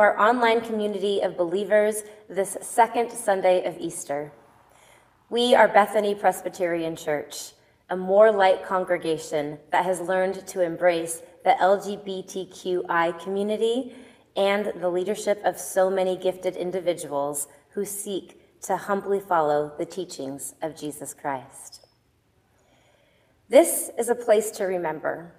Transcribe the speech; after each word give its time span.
Our 0.00 0.18
online 0.18 0.62
community 0.62 1.20
of 1.20 1.36
believers 1.36 2.04
this 2.26 2.56
second 2.62 3.10
Sunday 3.10 3.66
of 3.66 3.76
Easter. 3.78 4.32
We 5.28 5.54
are 5.54 5.68
Bethany 5.68 6.14
Presbyterian 6.14 6.96
Church, 6.96 7.52
a 7.90 7.98
more 7.98 8.32
light 8.32 8.64
congregation 8.64 9.58
that 9.70 9.84
has 9.84 10.00
learned 10.00 10.46
to 10.46 10.62
embrace 10.62 11.20
the 11.44 11.54
LGBTQI 11.60 13.22
community 13.22 13.94
and 14.36 14.72
the 14.80 14.88
leadership 14.88 15.38
of 15.44 15.58
so 15.58 15.90
many 15.90 16.16
gifted 16.16 16.56
individuals 16.56 17.46
who 17.72 17.84
seek 17.84 18.40
to 18.62 18.78
humbly 18.78 19.20
follow 19.20 19.70
the 19.76 19.84
teachings 19.84 20.54
of 20.62 20.74
Jesus 20.74 21.12
Christ. 21.12 21.86
This 23.50 23.90
is 23.98 24.08
a 24.08 24.14
place 24.14 24.50
to 24.52 24.64
remember 24.64 25.34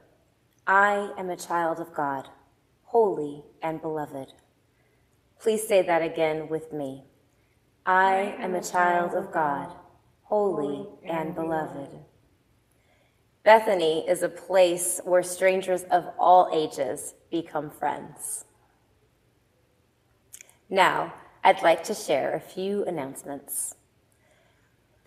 I 0.68 1.14
am 1.18 1.32
a 1.32 1.36
child 1.36 1.80
of 1.80 1.96
God 1.96 2.30
holy 2.92 3.42
and 3.62 3.82
beloved. 3.82 4.34
Please 5.42 5.68
say 5.68 5.82
that 5.82 6.04
again 6.04 6.50
with 6.50 6.72
me. 6.72 7.04
I 7.84 8.36
am 8.38 8.54
a 8.54 8.64
child 8.64 9.16
of 9.16 9.32
God, 9.32 9.74
holy 10.22 10.88
and 11.04 11.34
beloved. 11.34 11.90
Bethany 13.44 14.08
is 14.08 14.22
a 14.22 14.30
place 14.30 15.02
where 15.04 15.24
strangers 15.24 15.82
of 15.90 16.06
all 16.20 16.48
ages 16.54 17.16
become 17.32 17.72
friends. 17.72 18.46
Now, 20.70 21.12
I'd 21.44 21.64
like 21.64 21.84
to 21.86 21.96
share 21.96 22.36
a 22.36 22.40
few 22.40 22.86
announcements. 22.86 23.76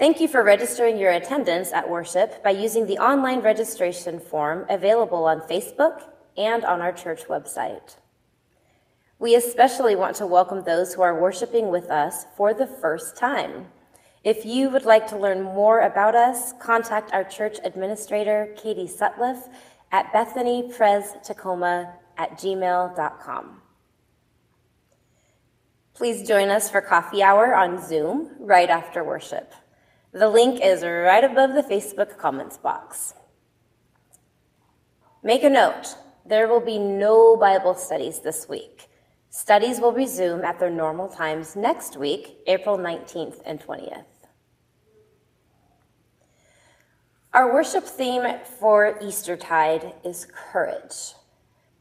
Thank 0.01 0.21
you 0.21 0.27
for 0.27 0.43
registering 0.43 0.99
your 0.99 1.13
attendance 1.13 1.71
at 1.71 1.89
worship 1.89 2.43
by 2.43 2.51
using 2.51 2.87
the 2.87 2.99
online 2.99 3.39
registration 3.39 4.19
form 4.19 4.67
available 4.69 5.27
on 5.27 5.43
Facebook 5.43 6.03
and 6.37 6.65
on 6.65 6.81
our 6.81 6.93
church 6.93 7.27
website. 7.29 7.99
We 9.25 9.37
especially 9.37 9.97
want 9.97 10.17
to 10.17 10.27
welcome 10.27 10.65
those 10.65 10.93
who 10.93 11.01
are 11.01 11.19
worshiping 11.19 11.71
with 11.71 11.91
us 11.91 12.27
for 12.37 12.53
the 12.53 12.67
first 12.67 13.17
time. 13.17 13.69
If 14.23 14.45
you 14.45 14.69
would 14.69 14.85
like 14.85 15.07
to 15.07 15.17
learn 15.17 15.41
more 15.41 15.81
about 15.81 16.15
us, 16.15 16.53
contact 16.61 17.11
our 17.15 17.25
church 17.25 17.57
administrator, 17.65 18.55
Katie 18.55 18.87
Sutliff, 18.87 19.49
at 19.91 20.13
bethanyprestacoma 20.13 21.95
at 22.19 22.33
gmail.com. 22.33 23.63
Please 25.95 26.29
join 26.29 26.51
us 26.51 26.71
for 26.71 26.83
coffee 26.83 27.23
hour 27.23 27.55
on 27.55 27.83
Zoom 27.83 28.29
right 28.39 28.69
after 28.69 29.03
worship. 29.03 29.55
The 30.13 30.29
link 30.29 30.61
is 30.63 30.85
right 30.85 31.25
above 31.25 31.55
the 31.55 31.63
Facebook 31.63 32.19
comments 32.19 32.59
box. 32.59 33.15
Make 35.23 35.45
a 35.45 35.49
note 35.49 35.97
there 36.27 36.47
will 36.47 36.61
be 36.61 36.79
no 36.79 37.39
Bible 37.39 37.75
studies 37.75 38.21
this 38.21 38.47
week. 38.51 38.91
Studies 39.37 39.81
will 39.81 39.93
resume 39.93 40.45
at 40.45 40.61
their 40.61 40.71
normal 40.71 41.09
times 41.09 41.57
next 41.57 41.97
week, 41.97 42.39
April 42.47 42.79
19th 42.79 43.41
and 43.45 43.59
20th. 43.61 44.05
Our 47.33 47.53
worship 47.53 47.83
theme 47.83 48.23
for 48.61 48.97
Eastertide 49.03 49.93
is 50.05 50.29
courage. 50.33 51.15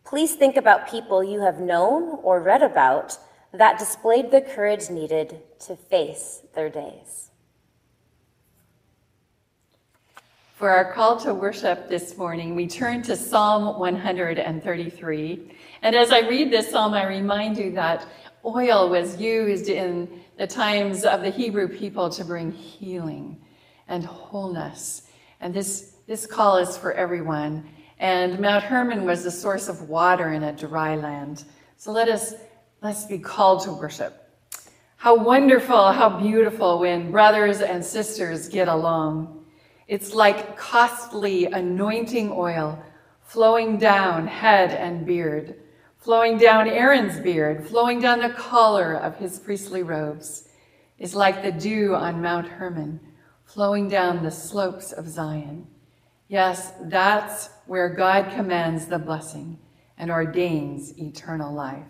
Please 0.04 0.34
think 0.34 0.58
about 0.58 0.90
people 0.90 1.24
you 1.24 1.42
have 1.42 1.60
known 1.60 2.18
or 2.24 2.42
read 2.42 2.64
about 2.64 3.20
that 3.54 3.78
displayed 3.78 4.32
the 4.32 4.42
courage 4.42 4.90
needed 4.90 5.38
to 5.68 5.76
face 5.76 6.42
their 6.56 6.70
days. 6.70 7.30
For 10.56 10.70
our 10.70 10.94
call 10.94 11.18
to 11.18 11.34
worship 11.34 11.90
this 11.90 12.18
morning, 12.18 12.56
we 12.56 12.68
turn 12.68 13.02
to 13.04 13.16
Psalm 13.18 13.78
133. 13.78 15.52
And 15.84 15.98
as 15.98 16.14
I 16.14 16.22
read 16.22 16.50
this 16.50 16.72
psalm, 16.72 16.94
I 16.94 17.06
remind 17.06 17.58
you 17.58 17.74
that 17.74 18.08
oil 18.46 18.90
was 18.90 19.20
used 19.20 19.68
in 19.68 20.22
the 20.38 20.48
times 20.48 21.04
of 21.04 21.20
the 21.20 21.30
Hebrew 21.30 21.68
people 21.68 22.10
to 22.12 22.24
bring 22.24 22.54
healing 22.54 23.42
and 23.90 24.06
wholeness. 24.06 25.10
And 25.42 25.54
this, 25.54 25.96
this 26.08 26.26
call 26.26 26.56
is 26.56 26.78
for 26.78 26.94
everyone. 26.94 27.70
And 28.00 28.40
Mount 28.40 28.64
Hermon 28.64 29.04
was 29.04 29.26
the 29.26 29.32
source 29.32 29.68
of 29.68 29.90
water 29.90 30.32
in 30.32 30.44
a 30.44 30.54
dry 30.54 30.96
land. 30.96 31.44
So 31.76 31.92
let 31.92 32.08
us, 32.08 32.34
let's 32.82 33.04
be 33.04 33.20
called 33.20 33.64
to 33.66 33.74
worship. 33.74 34.30
How 34.96 35.16
wonderful, 35.16 35.92
how 35.92 36.18
beautiful 36.18 36.80
when 36.80 37.12
brothers 37.12 37.60
and 37.60 37.84
sisters 37.84 38.48
get 38.48 38.70
along. 38.70 39.44
It's 39.90 40.14
like 40.14 40.56
costly 40.56 41.48
anointing 41.48 42.32
oil 42.32 42.82
flowing 43.22 43.78
down 43.78 44.28
head 44.28 44.72
and 44.72 45.06
beard, 45.06 45.60
flowing 46.04 46.38
down 46.38 46.68
Aaron's 46.68 47.20
beard, 47.20 47.66
flowing 47.66 48.02
down 48.02 48.20
the 48.20 48.30
collar 48.30 48.94
of 48.94 49.16
his 49.18 49.40
priestly 49.40 49.84
robes. 49.84 50.50
Is 51.00 51.16
like 51.16 51.44
the 51.44 51.52
dew 51.52 51.96
on 51.96 52.22
Mount 52.22 52.48
Hermon, 52.48 53.00
flowing 53.46 53.90
down 53.90 54.24
the 54.24 54.32
slopes 54.32 54.92
of 54.94 55.10
Zion. 55.10 55.68
Yes, 56.30 56.72
that's 56.84 57.50
where 57.66 57.90
God 57.90 58.32
commands 58.34 58.86
the 58.86 59.00
blessing 59.00 59.60
and 59.98 60.10
ordains 60.10 60.98
eternal 60.98 61.54
life. 61.54 61.84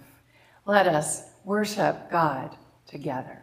Let 0.65 0.87
us 0.87 1.29
worship 1.43 2.09
God 2.09 2.55
together. 2.87 3.42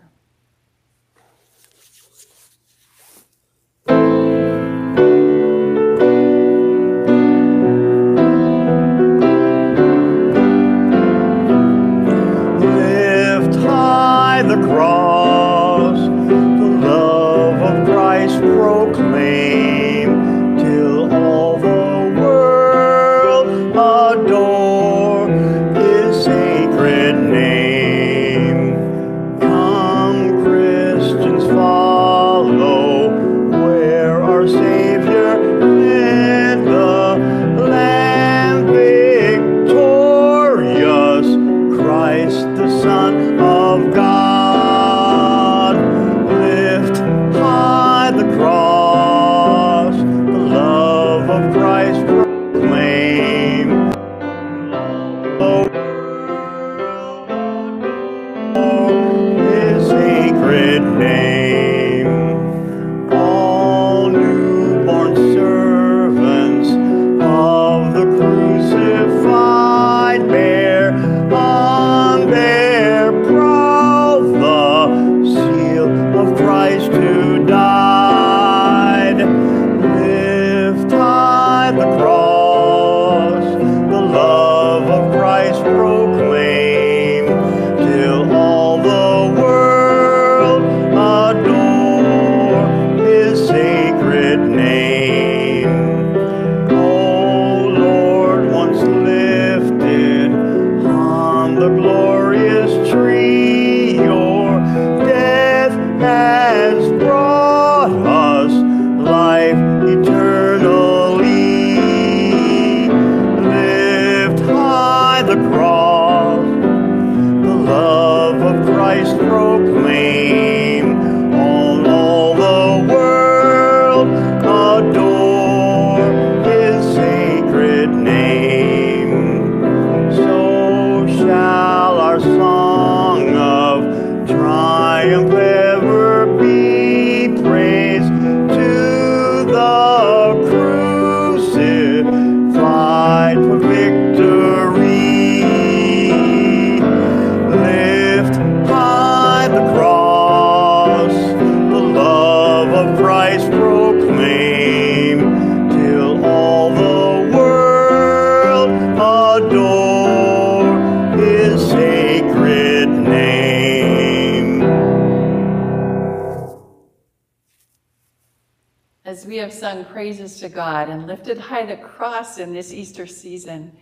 In 172.39 172.53
this 172.53 172.73
Easter 172.73 173.07
season, 173.07 173.77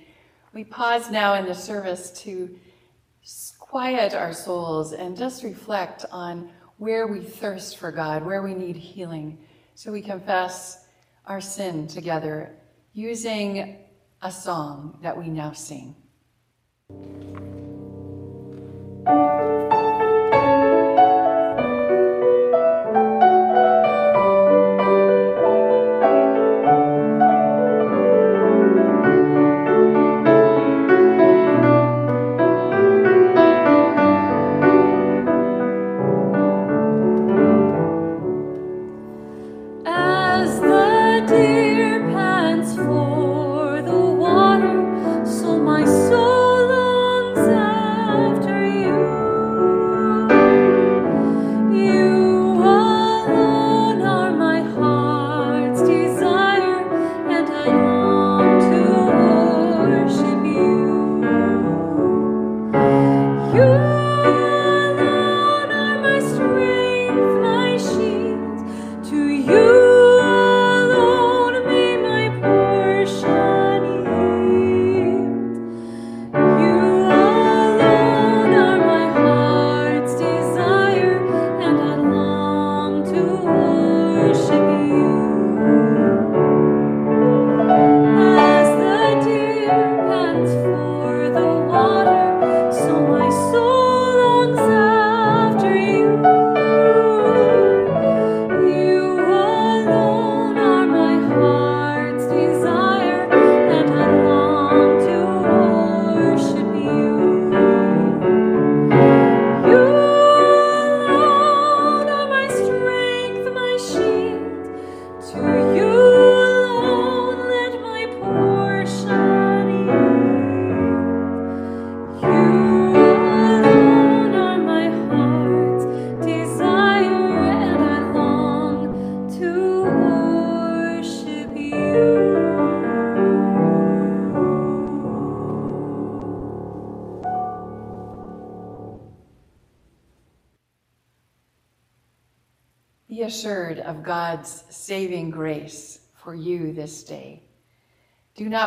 we 0.55 0.65
pause 0.65 1.11
now 1.11 1.35
in 1.35 1.47
the 1.47 1.55
service 1.55 2.11
to 2.23 2.59
quiet 3.59 4.15
our 4.15 4.33
souls 4.33 4.93
and 4.93 5.17
just 5.17 5.43
reflect 5.43 6.05
on 6.11 6.51
where 6.79 7.07
we 7.07 7.21
thirst 7.21 7.77
for 7.77 7.91
God, 7.91 8.25
where 8.25 8.43
we 8.43 8.55
need 8.55 8.77
healing, 8.77 9.39
so 9.75 9.93
we 9.93 10.01
confess 10.01 10.87
our 11.27 11.41
sin 11.41 11.87
together 11.87 12.57
using 12.93 13.79
a 14.23 14.31
song 14.31 14.99
that 15.03 15.17
we 15.17 15.29
now 15.29 15.53
sing. 15.53 15.95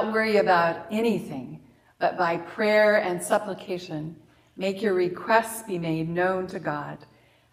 Not 0.04 0.14
worry 0.14 0.38
about 0.38 0.88
anything, 0.90 1.60
but 2.00 2.18
by 2.18 2.38
prayer 2.38 2.98
and 3.02 3.22
supplication, 3.22 4.16
make 4.58 4.82
your 4.82 4.94
requests 4.94 5.62
be 5.64 5.78
made 5.78 6.10
known 6.10 6.48
to 6.48 6.60
God, 6.60 6.98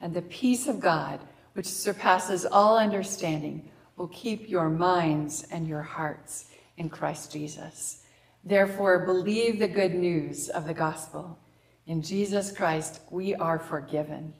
and 0.00 0.14
the 0.14 0.23
peace 0.23 0.67
of 0.67 0.81
God, 0.81 1.21
which 1.52 1.67
surpasses 1.67 2.47
all 2.47 2.78
understanding, 2.78 3.69
will 3.97 4.09
keep 4.09 4.49
your 4.49 4.71
minds 4.71 5.47
and 5.50 5.67
your 5.67 5.83
hearts 5.83 6.47
in 6.78 6.88
Christ 6.88 7.33
Jesus. 7.33 8.05
Therefore, 8.45 9.05
believe 9.05 9.59
the 9.59 9.69
good 9.69 9.95
news 9.95 10.49
of 10.49 10.67
the 10.67 10.75
gospel. 10.75 11.38
In 11.87 12.00
Jesus 12.00 12.52
Christ, 12.52 13.00
we 13.11 13.35
are 13.35 13.59
forgiven. 13.59 14.33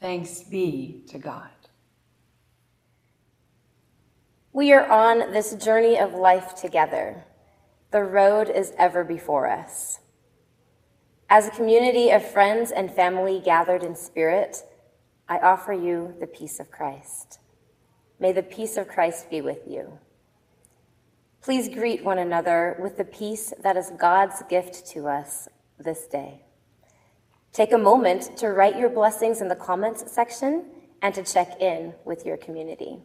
Thanks 0.00 0.42
be 0.42 1.04
to 1.08 1.18
God. 1.18 1.50
We 4.52 4.72
are 4.72 4.86
on 4.86 5.32
this 5.32 5.52
journey 5.54 5.98
of 5.98 6.14
life 6.14 6.54
together. 6.54 7.24
The 7.90 8.04
road 8.04 8.48
is 8.48 8.72
ever 8.78 9.02
before 9.02 9.48
us. 9.48 9.98
As 11.28 11.48
a 11.48 11.50
community 11.50 12.10
of 12.10 12.24
friends 12.24 12.70
and 12.70 12.90
family 12.90 13.40
gathered 13.44 13.82
in 13.82 13.96
spirit, 13.96 14.64
I 15.28 15.38
offer 15.38 15.72
you 15.72 16.14
the 16.20 16.26
peace 16.26 16.60
of 16.60 16.70
Christ. 16.70 17.40
May 18.20 18.32
the 18.32 18.42
peace 18.42 18.76
of 18.76 18.86
Christ 18.86 19.28
be 19.28 19.40
with 19.40 19.66
you. 19.66 19.98
Please 21.40 21.68
greet 21.68 22.04
one 22.04 22.18
another 22.18 22.76
with 22.80 22.96
the 22.96 23.04
peace 23.04 23.52
that 23.60 23.76
is 23.76 23.90
God's 23.98 24.42
gift 24.48 24.86
to 24.88 25.08
us 25.08 25.48
this 25.78 26.06
day. 26.06 26.42
Take 27.52 27.72
a 27.72 27.78
moment 27.78 28.36
to 28.36 28.48
write 28.48 28.78
your 28.78 28.90
blessings 28.90 29.40
in 29.40 29.48
the 29.48 29.56
comments 29.56 30.12
section 30.12 30.66
and 31.02 31.12
to 31.14 31.24
check 31.24 31.60
in 31.60 31.94
with 32.04 32.24
your 32.24 32.36
community. 32.36 32.98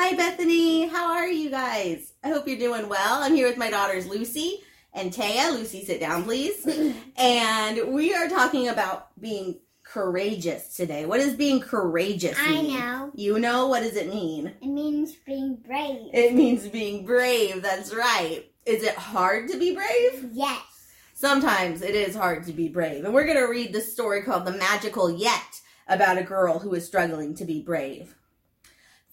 Hi, 0.00 0.14
Bethany. 0.14 0.86
How 0.86 1.14
are 1.14 1.26
you 1.26 1.50
guys? 1.50 2.12
I 2.22 2.28
hope 2.28 2.46
you're 2.46 2.56
doing 2.56 2.88
well. 2.88 3.20
I'm 3.20 3.34
here 3.34 3.48
with 3.48 3.58
my 3.58 3.68
daughters, 3.68 4.06
Lucy 4.06 4.60
and 4.94 5.12
Taya. 5.12 5.52
Lucy, 5.52 5.84
sit 5.84 5.98
down, 5.98 6.22
please. 6.22 6.64
and 7.16 7.92
we 7.92 8.14
are 8.14 8.28
talking 8.28 8.68
about 8.68 9.08
being 9.20 9.58
courageous 9.82 10.76
today. 10.76 11.04
What 11.04 11.18
does 11.18 11.34
being 11.34 11.58
courageous 11.58 12.38
mean? 12.46 12.76
I 12.76 12.78
know. 12.78 13.10
You 13.16 13.40
know? 13.40 13.66
What 13.66 13.82
does 13.82 13.96
it 13.96 14.08
mean? 14.08 14.54
It 14.62 14.68
means 14.68 15.16
being 15.26 15.56
brave. 15.66 16.10
It 16.14 16.32
means 16.32 16.68
being 16.68 17.04
brave. 17.04 17.60
That's 17.60 17.92
right. 17.92 18.44
Is 18.66 18.84
it 18.84 18.94
hard 18.94 19.48
to 19.48 19.58
be 19.58 19.74
brave? 19.74 20.30
Yes. 20.30 20.62
Sometimes 21.12 21.82
it 21.82 21.96
is 21.96 22.14
hard 22.14 22.44
to 22.44 22.52
be 22.52 22.68
brave. 22.68 23.04
And 23.04 23.12
we're 23.12 23.26
going 23.26 23.36
to 23.36 23.50
read 23.50 23.72
the 23.72 23.80
story 23.80 24.22
called 24.22 24.46
The 24.46 24.52
Magical 24.52 25.10
Yet 25.10 25.60
about 25.88 26.18
a 26.18 26.22
girl 26.22 26.60
who 26.60 26.72
is 26.74 26.86
struggling 26.86 27.34
to 27.34 27.44
be 27.44 27.62
brave. 27.62 28.14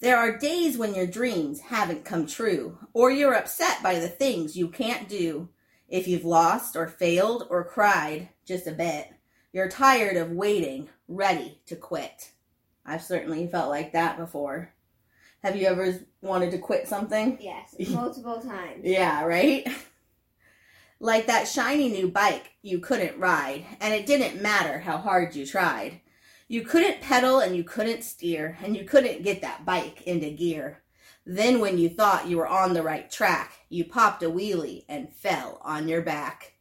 There 0.01 0.17
are 0.17 0.37
days 0.37 0.77
when 0.77 0.93
your 0.93 1.07
dreams 1.07 1.61
haven't 1.61 2.03
come 2.05 2.27
true, 2.27 2.77
or 2.93 3.11
you're 3.11 3.33
upset 3.33 3.81
by 3.81 3.97
the 3.99 4.09
things 4.09 4.57
you 4.57 4.67
can't 4.67 5.07
do. 5.07 5.49
If 5.87 6.07
you've 6.07 6.25
lost 6.25 6.75
or 6.75 6.87
failed 6.87 7.47
or 7.49 7.63
cried 7.63 8.29
just 8.45 8.67
a 8.67 8.71
bit, 8.71 9.13
you're 9.53 9.69
tired 9.69 10.17
of 10.17 10.31
waiting, 10.31 10.89
ready 11.07 11.61
to 11.67 11.75
quit. 11.77 12.31
I've 12.85 13.03
certainly 13.03 13.47
felt 13.47 13.69
like 13.69 13.93
that 13.93 14.17
before. 14.17 14.73
Have 15.43 15.55
you 15.55 15.67
ever 15.67 15.99
wanted 16.21 16.51
to 16.51 16.57
quit 16.57 16.87
something? 16.87 17.37
Yes, 17.39 17.75
multiple 17.89 18.41
times. 18.41 18.81
yeah, 18.83 19.23
right? 19.23 19.65
like 20.99 21.27
that 21.27 21.47
shiny 21.47 21.87
new 21.89 22.09
bike 22.09 22.51
you 22.61 22.79
couldn't 22.79 23.17
ride, 23.17 23.65
and 23.79 23.93
it 23.93 24.05
didn't 24.05 24.41
matter 24.41 24.79
how 24.79 24.97
hard 24.97 25.35
you 25.35 25.45
tried. 25.45 26.01
You 26.47 26.61
couldn't 26.63 27.01
pedal 27.01 27.39
and 27.39 27.55
you 27.55 27.63
couldn't 27.63 28.03
steer, 28.03 28.57
and 28.63 28.77
you 28.77 28.85
couldn't 28.85 29.23
get 29.23 29.41
that 29.41 29.65
bike 29.65 30.03
into 30.03 30.29
gear. 30.29 30.83
Then, 31.25 31.59
when 31.59 31.79
you 31.79 31.89
thought 31.89 32.27
you 32.27 32.37
were 32.37 32.47
on 32.47 32.73
the 32.73 32.83
right 32.83 33.09
track, 33.09 33.51
you 33.69 33.83
popped 33.85 34.21
a 34.21 34.29
wheelie 34.29 34.85
and 34.87 35.11
fell 35.11 35.59
on 35.63 35.87
your 35.87 36.01
back. 36.03 36.53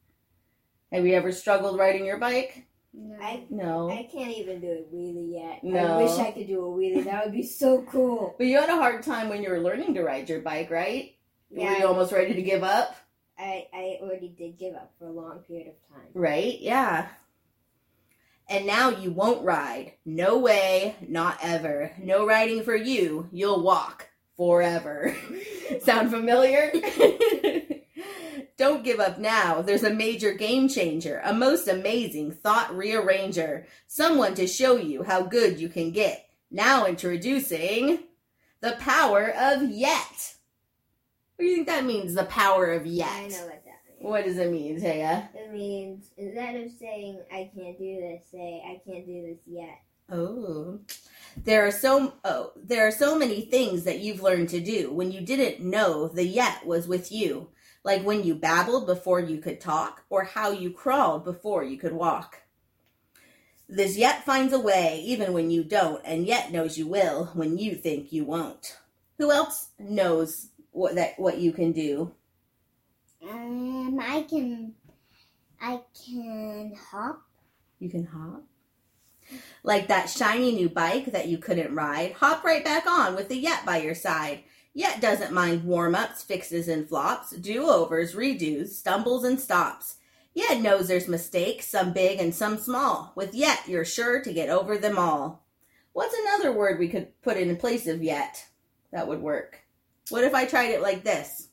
Have 0.90 1.04
you 1.06 1.14
ever 1.14 1.32
struggled 1.32 1.78
riding 1.78 2.06
your 2.06 2.18
bike? 2.18 2.66
No. 2.94 3.16
I 3.20 3.44
No. 3.50 3.90
I 3.90 4.08
can't 4.10 4.30
even 4.38 4.60
do 4.60 4.68
a 4.68 4.94
wheelie 4.94 5.32
yet. 5.32 5.62
No. 5.64 5.98
I 5.98 6.02
wish 6.04 6.12
I 6.18 6.30
could 6.30 6.46
do 6.46 6.60
a 6.64 6.68
wheelie. 6.68 7.04
That 7.04 7.24
would 7.24 7.34
be 7.34 7.42
so 7.42 7.82
cool. 7.82 8.34
But 8.38 8.46
you 8.46 8.58
had 8.58 8.70
a 8.70 8.76
hard 8.76 9.02
time 9.02 9.28
when 9.28 9.42
you 9.42 9.50
were 9.50 9.60
learning 9.60 9.94
to 9.94 10.02
ride 10.02 10.28
your 10.30 10.40
bike, 10.40 10.70
right? 10.70 11.14
Yeah, 11.50 11.58
Were 11.58 11.72
Yeah. 11.72 11.78
you 11.80 11.86
almost 11.88 12.12
ready 12.12 12.32
to 12.34 12.42
give 12.42 12.62
up? 12.62 12.96
I, 13.38 13.66
I 13.74 13.98
already 14.00 14.28
did 14.28 14.56
give 14.58 14.76
up 14.76 14.92
for 14.98 15.06
a 15.08 15.12
long 15.12 15.40
period 15.40 15.66
of 15.68 15.74
time. 15.94 16.06
Right? 16.14 16.58
Yeah. 16.60 17.08
And 18.48 18.66
now 18.66 18.90
you 18.90 19.10
won't 19.10 19.44
ride. 19.44 19.92
No 20.04 20.38
way, 20.38 20.96
not 21.06 21.38
ever. 21.42 21.92
No 21.98 22.26
riding 22.26 22.62
for 22.62 22.76
you. 22.76 23.28
You'll 23.32 23.62
walk 23.62 24.08
forever. 24.36 25.16
Sound 25.82 26.10
familiar? 26.10 26.72
Don't 28.56 28.84
give 28.84 29.00
up 29.00 29.18
now. 29.18 29.62
There's 29.62 29.82
a 29.82 29.92
major 29.92 30.32
game 30.32 30.68
changer, 30.68 31.20
a 31.24 31.32
most 31.32 31.66
amazing 31.66 32.32
thought 32.32 32.70
rearranger, 32.70 33.66
someone 33.88 34.34
to 34.34 34.46
show 34.46 34.76
you 34.76 35.02
how 35.02 35.22
good 35.22 35.58
you 35.58 35.68
can 35.68 35.90
get. 35.90 36.28
Now 36.50 36.86
introducing 36.86 38.00
the 38.60 38.76
power 38.78 39.32
of 39.36 39.62
yet. 39.70 40.34
What 41.36 41.44
do 41.44 41.46
you 41.46 41.54
think 41.56 41.66
that 41.66 41.84
means, 41.84 42.14
the 42.14 42.24
power 42.24 42.72
of 42.72 42.86
yet? 42.86 43.08
I 43.10 43.26
know 43.26 43.46
that. 43.48 43.63
What 44.04 44.26
does 44.26 44.36
it 44.36 44.50
mean, 44.50 44.78
Taya? 44.78 45.28
It 45.34 45.50
means 45.50 46.10
instead 46.18 46.56
of 46.56 46.70
saying 46.72 47.22
I 47.32 47.50
can't 47.56 47.78
do 47.78 48.00
this, 48.00 48.22
say 48.30 48.62
I 48.62 48.78
can't 48.86 49.06
do 49.06 49.22
this 49.22 49.38
yet. 49.46 49.80
Oh. 50.10 50.80
There 51.42 51.66
are 51.66 51.70
so 51.70 52.12
oh, 52.22 52.52
there 52.54 52.86
are 52.86 52.90
so 52.90 53.18
many 53.18 53.46
things 53.46 53.84
that 53.84 54.00
you've 54.00 54.22
learned 54.22 54.50
to 54.50 54.60
do 54.60 54.92
when 54.92 55.10
you 55.10 55.22
didn't 55.22 55.64
know 55.64 56.06
the 56.08 56.26
yet 56.26 56.66
was 56.66 56.86
with 56.86 57.10
you. 57.10 57.48
Like 57.82 58.02
when 58.02 58.24
you 58.24 58.34
babbled 58.34 58.84
before 58.84 59.20
you 59.20 59.38
could 59.38 59.58
talk 59.58 60.02
or 60.10 60.24
how 60.24 60.50
you 60.50 60.70
crawled 60.70 61.24
before 61.24 61.64
you 61.64 61.78
could 61.78 61.94
walk. 61.94 62.42
This 63.70 63.96
yet 63.96 64.26
finds 64.26 64.52
a 64.52 64.60
way 64.60 65.00
even 65.06 65.32
when 65.32 65.50
you 65.50 65.64
don't 65.64 66.02
and 66.04 66.26
yet 66.26 66.52
knows 66.52 66.76
you 66.76 66.86
will 66.86 67.30
when 67.32 67.56
you 67.56 67.74
think 67.74 68.12
you 68.12 68.26
won't. 68.26 68.76
Who 69.16 69.32
else 69.32 69.70
knows 69.78 70.50
what 70.72 70.94
that 70.96 71.18
what 71.18 71.38
you 71.38 71.52
can 71.52 71.72
do? 71.72 72.12
Um, 73.28 73.98
I 74.00 74.22
can, 74.22 74.74
I 75.60 75.80
can 76.06 76.74
hop. 76.90 77.22
You 77.78 77.88
can 77.88 78.06
hop. 78.06 78.42
Like 79.62 79.88
that 79.88 80.10
shiny 80.10 80.52
new 80.52 80.68
bike 80.68 81.06
that 81.06 81.28
you 81.28 81.38
couldn't 81.38 81.74
ride, 81.74 82.12
hop 82.12 82.44
right 82.44 82.62
back 82.62 82.86
on 82.86 83.16
with 83.16 83.28
the 83.28 83.36
Yet 83.36 83.64
by 83.64 83.78
your 83.78 83.94
side. 83.94 84.44
Yet 84.74 85.00
doesn't 85.00 85.32
mind 85.32 85.64
warm 85.64 85.94
ups, 85.94 86.22
fixes 86.22 86.68
and 86.68 86.88
flops, 86.88 87.30
do 87.30 87.68
overs, 87.68 88.14
redos, 88.14 88.70
stumbles 88.70 89.24
and 89.24 89.40
stops. 89.40 89.96
Yet 90.34 90.60
knows 90.60 90.88
there's 90.88 91.08
mistakes, 91.08 91.68
some 91.68 91.92
big 91.92 92.18
and 92.18 92.34
some 92.34 92.58
small. 92.58 93.12
With 93.14 93.34
Yet, 93.34 93.60
you're 93.68 93.84
sure 93.84 94.20
to 94.20 94.32
get 94.32 94.50
over 94.50 94.76
them 94.76 94.98
all. 94.98 95.44
What's 95.92 96.16
another 96.18 96.52
word 96.52 96.78
we 96.78 96.88
could 96.88 97.20
put 97.22 97.36
in 97.36 97.56
place 97.56 97.86
of 97.86 98.02
Yet 98.02 98.44
that 98.90 99.06
would 99.06 99.22
work? 99.22 99.60
What 100.10 100.24
if 100.24 100.34
I 100.34 100.44
tried 100.44 100.70
it 100.70 100.82
like 100.82 101.04
this? 101.04 101.48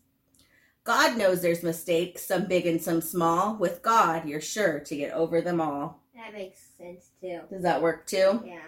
God 0.83 1.17
knows 1.17 1.41
there's 1.41 1.63
mistakes, 1.63 2.25
some 2.25 2.45
big 2.45 2.65
and 2.65 2.81
some 2.81 3.01
small. 3.01 3.55
With 3.55 3.81
God, 3.81 4.27
you're 4.27 4.41
sure 4.41 4.79
to 4.79 4.95
get 4.95 5.13
over 5.13 5.41
them 5.41 5.61
all. 5.61 6.01
That 6.15 6.33
makes 6.33 6.59
sense 6.77 7.09
too. 7.19 7.41
Does 7.49 7.63
that 7.63 7.81
work 7.81 8.07
too? 8.07 8.41
Yeah. 8.45 8.65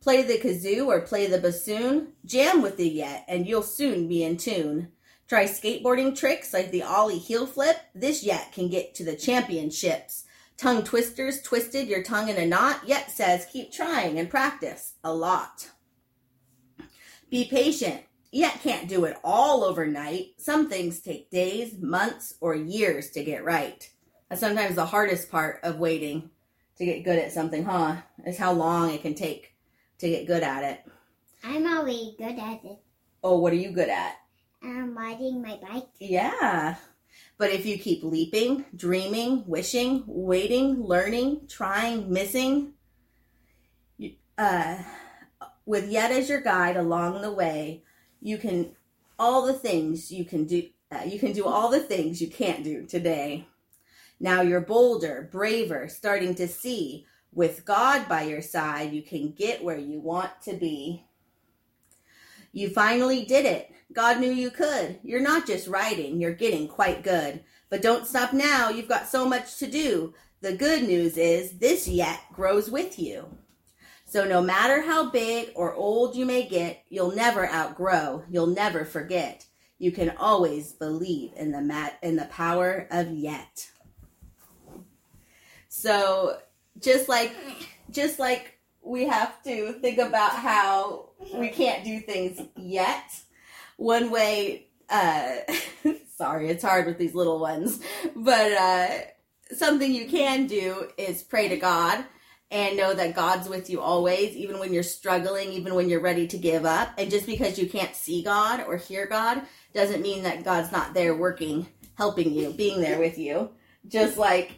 Play 0.00 0.22
the 0.22 0.38
kazoo 0.38 0.86
or 0.86 1.00
play 1.00 1.26
the 1.26 1.38
bassoon. 1.38 2.12
Jam 2.24 2.62
with 2.62 2.76
the 2.76 2.88
yet, 2.88 3.24
and 3.28 3.46
you'll 3.46 3.62
soon 3.62 4.08
be 4.08 4.22
in 4.22 4.36
tune. 4.36 4.92
Try 5.28 5.44
skateboarding 5.44 6.16
tricks 6.16 6.54
like 6.54 6.70
the 6.70 6.82
ollie 6.82 7.18
heel 7.18 7.46
flip. 7.46 7.76
This 7.94 8.22
yet 8.22 8.52
can 8.52 8.68
get 8.68 8.94
to 8.94 9.04
the 9.04 9.16
championships. 9.16 10.24
Tongue 10.56 10.82
twisters 10.82 11.42
twisted 11.42 11.86
your 11.86 12.02
tongue 12.02 12.28
in 12.28 12.36
a 12.36 12.46
knot, 12.46 12.80
yet 12.86 13.10
says 13.10 13.46
keep 13.52 13.70
trying 13.72 14.18
and 14.18 14.30
practice 14.30 14.94
a 15.04 15.12
lot. 15.12 15.70
Be 17.30 17.44
patient. 17.44 18.02
Yet 18.30 18.60
can't 18.62 18.88
do 18.88 19.04
it 19.04 19.16
all 19.24 19.64
overnight. 19.64 20.34
Some 20.38 20.68
things 20.68 21.00
take 21.00 21.30
days, 21.30 21.78
months, 21.78 22.34
or 22.40 22.54
years 22.54 23.10
to 23.10 23.24
get 23.24 23.44
right. 23.44 23.88
That's 24.28 24.40
sometimes 24.40 24.74
the 24.74 24.86
hardest 24.86 25.30
part 25.30 25.60
of 25.62 25.78
waiting 25.78 26.30
to 26.76 26.84
get 26.84 27.04
good 27.04 27.18
at 27.18 27.32
something, 27.32 27.64
huh? 27.64 27.96
Is 28.26 28.38
how 28.38 28.52
long 28.52 28.90
it 28.90 29.02
can 29.02 29.14
take 29.14 29.54
to 29.98 30.08
get 30.08 30.26
good 30.26 30.42
at 30.42 30.62
it. 30.62 30.84
I'm 31.42 31.66
already 31.66 32.14
good 32.18 32.38
at 32.38 32.64
it. 32.64 32.78
Oh, 33.22 33.38
what 33.38 33.52
are 33.52 33.56
you 33.56 33.70
good 33.70 33.88
at? 33.88 34.16
I'm 34.62 34.96
riding 34.96 35.42
my 35.42 35.58
bike. 35.60 35.88
Yeah. 35.98 36.76
But 37.36 37.50
if 37.50 37.66
you 37.66 37.78
keep 37.78 38.02
leaping, 38.02 38.64
dreaming, 38.74 39.44
wishing, 39.46 40.04
waiting, 40.06 40.82
learning, 40.82 41.46
trying, 41.48 42.12
missing, 42.12 42.74
uh, 44.36 44.78
with 45.66 45.88
yet 45.88 46.10
as 46.10 46.28
your 46.28 46.40
guide 46.40 46.76
along 46.76 47.22
the 47.22 47.32
way, 47.32 47.84
you 48.20 48.38
can 48.38 48.72
all 49.18 49.46
the 49.46 49.52
things 49.52 50.12
you 50.12 50.24
can 50.24 50.44
do. 50.44 50.68
Uh, 50.90 51.02
you 51.04 51.18
can 51.18 51.32
do 51.32 51.44
all 51.44 51.70
the 51.70 51.80
things 51.80 52.20
you 52.20 52.28
can't 52.28 52.64
do 52.64 52.86
today. 52.86 53.46
Now 54.20 54.40
you're 54.40 54.60
bolder, 54.60 55.28
braver, 55.30 55.88
starting 55.88 56.34
to 56.36 56.48
see. 56.48 57.06
With 57.30 57.66
God 57.66 58.08
by 58.08 58.22
your 58.22 58.40
side, 58.40 58.92
you 58.92 59.02
can 59.02 59.32
get 59.32 59.62
where 59.62 59.78
you 59.78 60.00
want 60.00 60.30
to 60.44 60.54
be. 60.54 61.04
You 62.52 62.70
finally 62.70 63.24
did 63.26 63.44
it. 63.44 63.70
God 63.92 64.18
knew 64.18 64.30
you 64.30 64.50
could. 64.50 64.98
You're 65.02 65.20
not 65.20 65.46
just 65.46 65.68
writing, 65.68 66.20
you're 66.20 66.32
getting 66.32 66.68
quite 66.68 67.04
good. 67.04 67.44
But 67.70 67.82
don't 67.82 68.06
stop 68.06 68.32
now, 68.32 68.70
you've 68.70 68.88
got 68.88 69.08
so 69.08 69.28
much 69.28 69.58
to 69.58 69.66
do. 69.66 70.14
The 70.40 70.56
good 70.56 70.84
news 70.84 71.16
is 71.16 71.58
this 71.58 71.86
yet 71.86 72.20
grows 72.32 72.70
with 72.70 72.98
you. 72.98 73.36
So 74.08 74.24
no 74.24 74.40
matter 74.40 74.80
how 74.80 75.10
big 75.10 75.52
or 75.54 75.74
old 75.74 76.16
you 76.16 76.24
may 76.24 76.48
get, 76.48 76.82
you'll 76.88 77.14
never 77.14 77.46
outgrow, 77.46 78.24
you'll 78.30 78.46
never 78.46 78.86
forget. 78.86 79.44
You 79.78 79.92
can 79.92 80.14
always 80.16 80.72
believe 80.72 81.32
in 81.36 81.52
the 81.52 81.60
mat 81.60 81.98
in 82.02 82.16
the 82.16 82.24
power 82.24 82.88
of 82.90 83.10
yet. 83.10 83.68
So 85.68 86.38
just 86.80 87.06
like 87.10 87.36
just 87.90 88.18
like 88.18 88.58
we 88.80 89.04
have 89.04 89.42
to 89.42 89.74
think 89.74 89.98
about 89.98 90.32
how 90.32 91.10
we 91.34 91.50
can't 91.50 91.84
do 91.84 92.00
things 92.00 92.40
yet. 92.56 93.04
One 93.76 94.10
way 94.10 94.68
uh 94.88 95.34
sorry, 96.16 96.48
it's 96.48 96.64
hard 96.64 96.86
with 96.86 96.96
these 96.96 97.14
little 97.14 97.40
ones, 97.40 97.78
but 98.16 98.52
uh 98.52 98.88
something 99.54 99.92
you 99.92 100.08
can 100.08 100.46
do 100.46 100.88
is 100.96 101.22
pray 101.22 101.48
to 101.48 101.58
God 101.58 102.06
and 102.50 102.76
know 102.76 102.94
that 102.94 103.14
God's 103.14 103.48
with 103.48 103.68
you 103.68 103.80
always, 103.80 104.34
even 104.34 104.58
when 104.58 104.72
you're 104.72 104.82
struggling, 104.82 105.50
even 105.52 105.74
when 105.74 105.88
you're 105.88 106.00
ready 106.00 106.26
to 106.28 106.38
give 106.38 106.64
up. 106.64 106.90
And 106.96 107.10
just 107.10 107.26
because 107.26 107.58
you 107.58 107.68
can't 107.68 107.94
see 107.94 108.22
God 108.22 108.64
or 108.66 108.76
hear 108.76 109.06
God 109.06 109.42
doesn't 109.74 110.02
mean 110.02 110.22
that 110.22 110.44
God's 110.44 110.72
not 110.72 110.94
there 110.94 111.14
working, 111.14 111.66
helping 111.94 112.32
you, 112.32 112.50
being 112.50 112.80
there 112.80 112.98
with 112.98 113.18
you. 113.18 113.50
Just 113.86 114.16
like, 114.16 114.52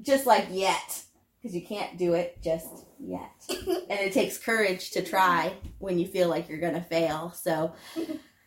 just 0.00 0.26
like 0.26 0.46
yet, 0.50 1.02
because 1.40 1.54
you 1.54 1.66
can't 1.66 1.98
do 1.98 2.14
it 2.14 2.38
just 2.42 2.68
yet. 2.98 3.30
and 3.50 4.00
it 4.00 4.12
takes 4.12 4.38
courage 4.38 4.90
to 4.92 5.02
try 5.02 5.52
when 5.78 5.98
you 5.98 6.06
feel 6.06 6.28
like 6.28 6.48
you're 6.48 6.58
going 6.58 6.74
to 6.74 6.80
fail. 6.80 7.32
So, 7.36 7.74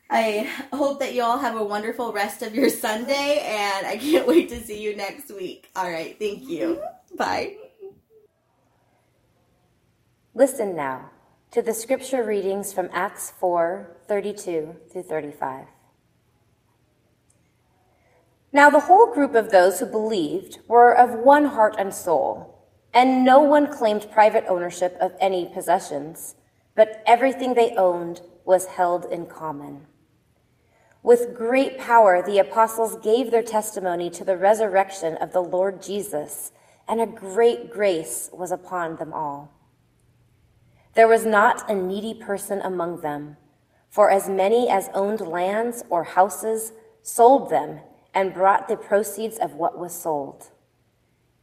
I 0.10 0.50
hope 0.74 1.00
that 1.02 1.14
you 1.14 1.22
all 1.22 1.38
have 1.38 1.56
a 1.56 1.64
wonderful 1.64 2.12
rest 2.12 2.42
of 2.42 2.56
your 2.56 2.70
Sunday, 2.70 3.44
and 3.46 3.86
I 3.86 3.98
can't 3.98 4.28
wait 4.28 4.50
to 4.50 4.60
see 4.60 4.82
you 4.82 4.96
next 4.96 5.30
week. 5.32 5.70
All 5.76 5.90
right, 5.90 6.18
thank 6.18 6.50
you. 6.50 6.82
Bye. 7.16 7.58
Listen 10.40 10.74
now 10.74 11.10
to 11.52 11.62
the 11.62 11.74
scripture 11.74 12.24
readings 12.24 12.72
from 12.72 12.90
Acts 12.94 13.34
4 13.42 13.98
32 14.08 14.74
through 14.90 15.04
35. 15.04 15.66
Now, 18.54 18.70
the 18.70 18.80
whole 18.80 19.14
group 19.14 19.36
of 19.36 19.52
those 19.52 19.82
who 19.82 19.86
believed 19.86 20.60
were 20.66 20.96
of 20.96 21.20
one 21.20 21.44
heart 21.44 21.76
and 21.78 21.94
soul, 21.94 22.58
and 22.94 23.26
no 23.26 23.42
one 23.42 23.68
claimed 23.70 24.10
private 24.14 24.46
ownership 24.48 24.96
of 25.02 25.12
any 25.20 25.46
possessions, 25.46 26.36
but 26.74 27.04
everything 27.06 27.54
they 27.54 27.76
owned 27.76 28.22
was 28.46 28.66
held 28.68 29.12
in 29.12 29.26
common. 29.26 29.88
With 31.04 31.36
great 31.36 31.78
power, 31.78 32.24
the 32.26 32.40
apostles 32.40 32.96
gave 33.04 33.30
their 33.30 33.44
testimony 33.44 34.10
to 34.12 34.24
the 34.24 34.38
resurrection 34.38 35.18
of 35.18 35.34
the 35.34 35.44
Lord 35.44 35.82
Jesus, 35.82 36.54
and 36.88 37.02
a 37.02 37.06
great 37.06 37.70
grace 37.70 38.30
was 38.32 38.54
upon 38.54 38.96
them 38.96 39.12
all. 39.12 39.59
There 40.96 41.08
was 41.08 41.26
not 41.26 41.70
a 41.70 41.76
needy 41.76 42.14
person 42.14 42.62
among 42.62 43.02
them, 43.02 43.38
for 43.90 44.10
as 44.10 44.28
many 44.28 44.70
as 44.70 44.90
owned 44.94 45.22
lands 45.22 45.84
or 45.90 46.04
houses 46.04 46.74
sold 47.02 47.50
them 47.50 47.82
and 48.14 48.34
brought 48.34 48.68
the 48.68 48.78
proceeds 48.78 49.38
of 49.38 49.54
what 49.54 49.78
was 49.78 49.94
sold. 49.94 50.50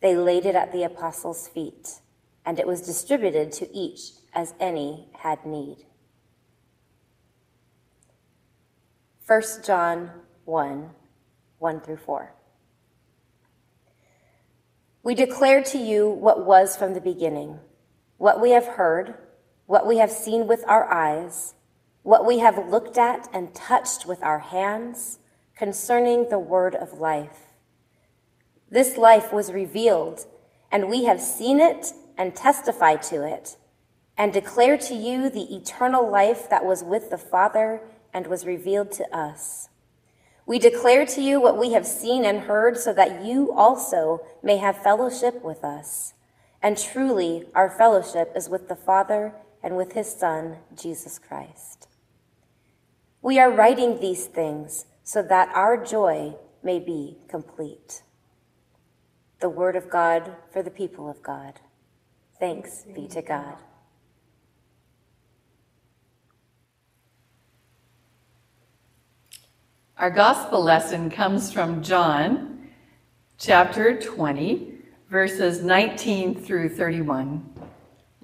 They 0.01 0.17
laid 0.17 0.47
it 0.47 0.55
at 0.55 0.73
the 0.73 0.83
apostles' 0.83 1.49
feet, 1.49 2.01
and 2.45 2.59
it 2.59 2.67
was 2.67 2.83
distributed 2.83 3.53
to 3.53 3.75
each 3.75 4.13
as 4.35 4.55
any 4.61 5.09
had 5.21 5.47
need. 5.47 5.87
1 9.27 9.43
John 9.65 10.11
1 10.45 10.91
1 11.59 11.81
through 11.81 11.97
4. 11.97 12.33
We 15.03 15.15
declare 15.15 15.63
to 15.63 15.79
you 15.79 16.09
what 16.09 16.45
was 16.45 16.77
from 16.77 16.95
the 16.95 17.01
beginning, 17.01 17.59
what 18.19 18.41
we 18.41 18.51
have 18.51 18.67
heard, 18.67 19.15
what 19.67 19.87
we 19.87 19.99
have 19.99 20.11
seen 20.11 20.47
with 20.47 20.65
our 20.67 20.91
eyes, 20.93 21.55
what 22.03 22.25
we 22.25 22.39
have 22.39 22.69
looked 22.69 22.97
at 22.97 23.29
and 23.33 23.55
touched 23.55 24.07
with 24.07 24.23
our 24.23 24.39
hands 24.39 25.19
concerning 25.57 26.29
the 26.29 26.39
word 26.39 26.75
of 26.75 27.01
life. 27.01 27.55
This 28.71 28.97
life 28.97 29.33
was 29.33 29.53
revealed, 29.53 30.27
and 30.71 30.89
we 30.89 31.05
have 31.05 31.21
seen 31.21 31.61
it 31.61 31.93
and 32.17 32.35
testify 32.35 32.97
to 32.97 33.27
it, 33.27 33.57
and 34.17 34.33
declare 34.33 34.79
to 34.79 34.95
you 34.95 35.29
the 35.29 35.55
eternal 35.55 36.09
life 36.09 36.49
that 36.49 36.65
was 36.65 36.83
with 36.83 37.11
the 37.11 37.19
Father 37.19 37.81
and 38.13 38.27
was 38.27 38.47
revealed 38.47 38.93
to 38.93 39.17
us. 39.17 39.69
We 40.47 40.59
declare 40.61 41.05
to 41.07 41.21
you 41.21 41.41
what 41.41 41.59
we 41.59 41.73
have 41.73 41.87
seen 41.87 42.25
and 42.25 42.41
heard 42.41 42.79
so 42.79 42.93
that 42.93 43.25
you 43.25 43.53
also 43.53 44.25
may 44.43 44.59
have 44.59 44.83
fellowship 44.83 45.43
with 45.43 45.65
us. 45.65 46.15
And 46.63 46.79
truly, 46.79 47.47
our 47.55 47.69
fellowship 47.69 48.33
is 48.37 48.49
with 48.49 48.69
the 48.69 48.77
Father 48.77 49.35
and 49.67 49.77
with 49.77 49.95
his 49.95 50.09
Son, 50.09 50.59
Jesus 50.81 51.19
Christ. 51.19 51.89
We 53.21 53.41
are 53.41 53.51
writing 53.51 53.99
these 53.99 54.27
things 54.27 54.85
so 55.03 55.23
that 55.23 55.49
our 55.57 55.77
joy 55.77 56.37
may 56.63 56.79
be 56.79 57.17
complete. 57.27 58.05
The 59.41 59.49
word 59.49 59.75
of 59.75 59.91
God 59.91 60.37
for 60.53 60.63
the 60.63 60.71
people 60.71 61.11
of 61.11 61.21
God. 61.21 61.55
Thanks 62.39 62.85
be 62.95 63.09
to 63.09 63.21
God. 63.23 63.57
Our 69.99 70.11
gospel 70.11 70.63
lesson 70.63 71.11
comes 71.11 71.51
from 71.51 71.83
John 71.83 72.69
chapter 73.37 74.01
20, 74.01 74.75
verses 75.11 75.65
19 75.65 76.37
through 76.37 76.69
31. 76.69 77.56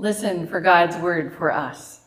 Listen 0.03 0.49
for 0.49 0.61
God's 0.61 0.97
word 0.97 1.33
for 1.33 1.53
us. 1.53 2.01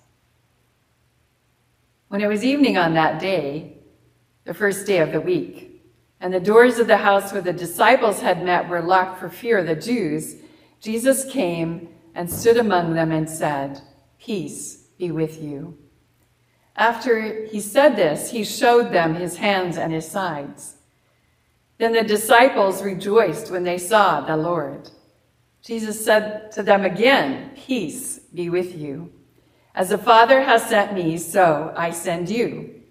When 2.09 2.19
it 2.19 2.27
was 2.27 2.43
evening 2.43 2.77
on 2.77 2.93
that 2.95 3.21
day, 3.21 3.77
the 4.43 4.53
first 4.53 4.85
day 4.85 4.97
of 4.97 5.13
the 5.13 5.21
week, 5.21 5.81
and 6.19 6.33
the 6.33 6.41
doors 6.41 6.77
of 6.77 6.87
the 6.87 6.97
house 6.97 7.31
where 7.31 7.41
the 7.41 7.53
disciples 7.53 8.19
had 8.19 8.43
met 8.43 8.67
were 8.67 8.81
locked 8.81 9.17
for 9.17 9.29
fear 9.29 9.59
of 9.59 9.67
the 9.67 9.77
Jews, 9.77 10.35
Jesus 10.81 11.31
came 11.31 11.87
and 12.13 12.29
stood 12.29 12.57
among 12.57 12.95
them 12.95 13.13
and 13.13 13.29
said, 13.29 13.79
Peace 14.19 14.87
be 14.97 15.09
with 15.09 15.41
you. 15.41 15.77
After 16.75 17.45
he 17.45 17.61
said 17.61 17.95
this, 17.95 18.29
he 18.29 18.43
showed 18.43 18.91
them 18.91 19.15
his 19.15 19.37
hands 19.37 19.77
and 19.77 19.93
his 19.93 20.05
sides. 20.05 20.75
Then 21.77 21.93
the 21.93 22.03
disciples 22.03 22.83
rejoiced 22.83 23.51
when 23.51 23.63
they 23.63 23.77
saw 23.77 24.19
the 24.19 24.35
Lord. 24.35 24.89
Jesus 25.65 26.05
said 26.05 26.51
to 26.51 26.61
them 26.61 26.85
again, 26.85 27.49
Peace 27.55 28.19
be 28.19 28.49
with 28.49 28.77
you. 28.77 29.11
As 29.73 29.89
the 29.89 29.97
Father 29.97 30.43
has 30.43 30.69
sent 30.69 30.93
me, 30.93 31.17
so 31.17 31.73
I 31.75 31.89
send 31.89 32.29
you. 32.29 32.81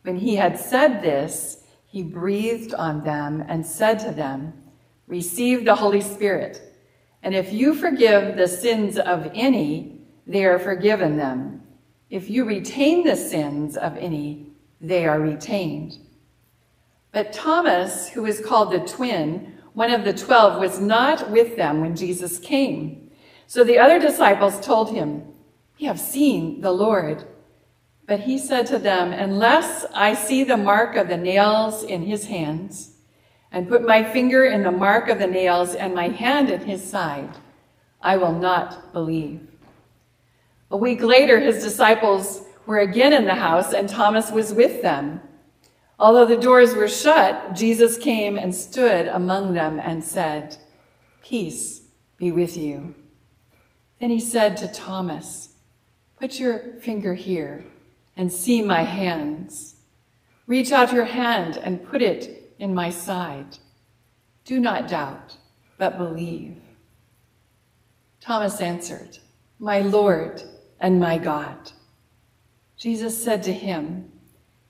When 0.00 0.16
he 0.16 0.36
had 0.36 0.58
said 0.58 1.02
this, 1.02 1.62
he 1.84 2.02
breathed 2.02 2.72
on 2.72 3.04
them 3.04 3.44
and 3.46 3.66
said 3.66 3.98
to 3.98 4.12
them, 4.12 4.54
Receive 5.06 5.66
the 5.66 5.74
Holy 5.74 6.00
Spirit. 6.00 6.62
And 7.22 7.34
if 7.34 7.52
you 7.52 7.74
forgive 7.74 8.36
the 8.36 8.48
sins 8.48 8.98
of 8.98 9.30
any, 9.34 10.00
they 10.26 10.46
are 10.46 10.58
forgiven 10.58 11.18
them. 11.18 11.64
If 12.08 12.30
you 12.30 12.46
retain 12.46 13.04
the 13.04 13.16
sins 13.16 13.76
of 13.76 13.94
any, 13.98 14.52
they 14.80 15.06
are 15.06 15.20
retained. 15.20 15.98
But 17.12 17.34
Thomas, 17.34 18.08
who 18.08 18.24
is 18.24 18.40
called 18.40 18.72
the 18.72 18.80
twin, 18.80 19.55
one 19.76 19.90
of 19.90 20.04
the 20.04 20.14
twelve, 20.14 20.58
was 20.58 20.80
not 20.80 21.30
with 21.30 21.54
them 21.56 21.82
when 21.82 21.94
Jesus 21.94 22.38
came. 22.38 23.10
So 23.46 23.62
the 23.62 23.78
other 23.78 24.00
disciples 24.00 24.58
told 24.64 24.90
him, 24.90 25.22
We 25.78 25.84
have 25.84 26.00
seen 26.00 26.62
the 26.62 26.72
Lord. 26.72 27.24
But 28.06 28.20
he 28.20 28.38
said 28.38 28.64
to 28.68 28.78
them, 28.78 29.12
Unless 29.12 29.84
I 29.92 30.14
see 30.14 30.44
the 30.44 30.56
mark 30.56 30.96
of 30.96 31.08
the 31.08 31.18
nails 31.18 31.82
in 31.82 32.04
his 32.04 32.24
hands, 32.24 32.94
and 33.52 33.68
put 33.68 33.86
my 33.86 34.02
finger 34.02 34.46
in 34.46 34.62
the 34.62 34.72
mark 34.72 35.10
of 35.10 35.18
the 35.18 35.26
nails 35.26 35.74
and 35.74 35.94
my 35.94 36.08
hand 36.08 36.48
in 36.48 36.62
his 36.62 36.82
side, 36.82 37.36
I 38.00 38.16
will 38.16 38.32
not 38.32 38.94
believe. 38.94 39.46
A 40.70 40.76
week 40.78 41.02
later, 41.02 41.38
his 41.38 41.62
disciples 41.62 42.46
were 42.64 42.78
again 42.78 43.12
in 43.12 43.26
the 43.26 43.34
house, 43.34 43.74
and 43.74 43.90
Thomas 43.90 44.30
was 44.30 44.54
with 44.54 44.80
them. 44.80 45.20
Although 45.98 46.26
the 46.26 46.36
doors 46.36 46.74
were 46.74 46.88
shut, 46.88 47.54
Jesus 47.54 47.96
came 47.96 48.36
and 48.36 48.54
stood 48.54 49.08
among 49.08 49.54
them 49.54 49.80
and 49.80 50.04
said, 50.04 50.56
Peace 51.22 51.82
be 52.18 52.30
with 52.30 52.56
you. 52.56 52.94
Then 54.00 54.10
he 54.10 54.20
said 54.20 54.56
to 54.58 54.68
Thomas, 54.68 55.54
Put 56.20 56.38
your 56.38 56.74
finger 56.80 57.14
here 57.14 57.64
and 58.16 58.32
see 58.32 58.62
my 58.62 58.82
hands. 58.82 59.76
Reach 60.46 60.70
out 60.70 60.92
your 60.92 61.04
hand 61.04 61.56
and 61.56 61.84
put 61.84 62.02
it 62.02 62.54
in 62.58 62.74
my 62.74 62.90
side. 62.90 63.58
Do 64.44 64.60
not 64.60 64.88
doubt, 64.88 65.36
but 65.78 65.98
believe. 65.98 66.60
Thomas 68.20 68.60
answered, 68.60 69.18
My 69.58 69.80
Lord 69.80 70.42
and 70.78 71.00
my 71.00 71.18
God. 71.18 71.72
Jesus 72.76 73.22
said 73.22 73.42
to 73.44 73.52
him, 73.52 74.12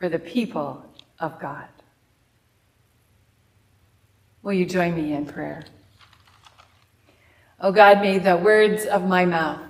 for 0.00 0.08
the 0.08 0.18
people 0.18 0.82
of 1.20 1.38
God. 1.38 1.68
Will 4.42 4.54
you 4.54 4.64
join 4.64 4.96
me 4.96 5.12
in 5.12 5.26
prayer? 5.26 5.64
O 7.60 7.70
God, 7.70 8.00
may 8.00 8.18
the 8.18 8.38
words 8.38 8.86
of 8.86 9.06
my 9.06 9.26
mouth 9.26 9.60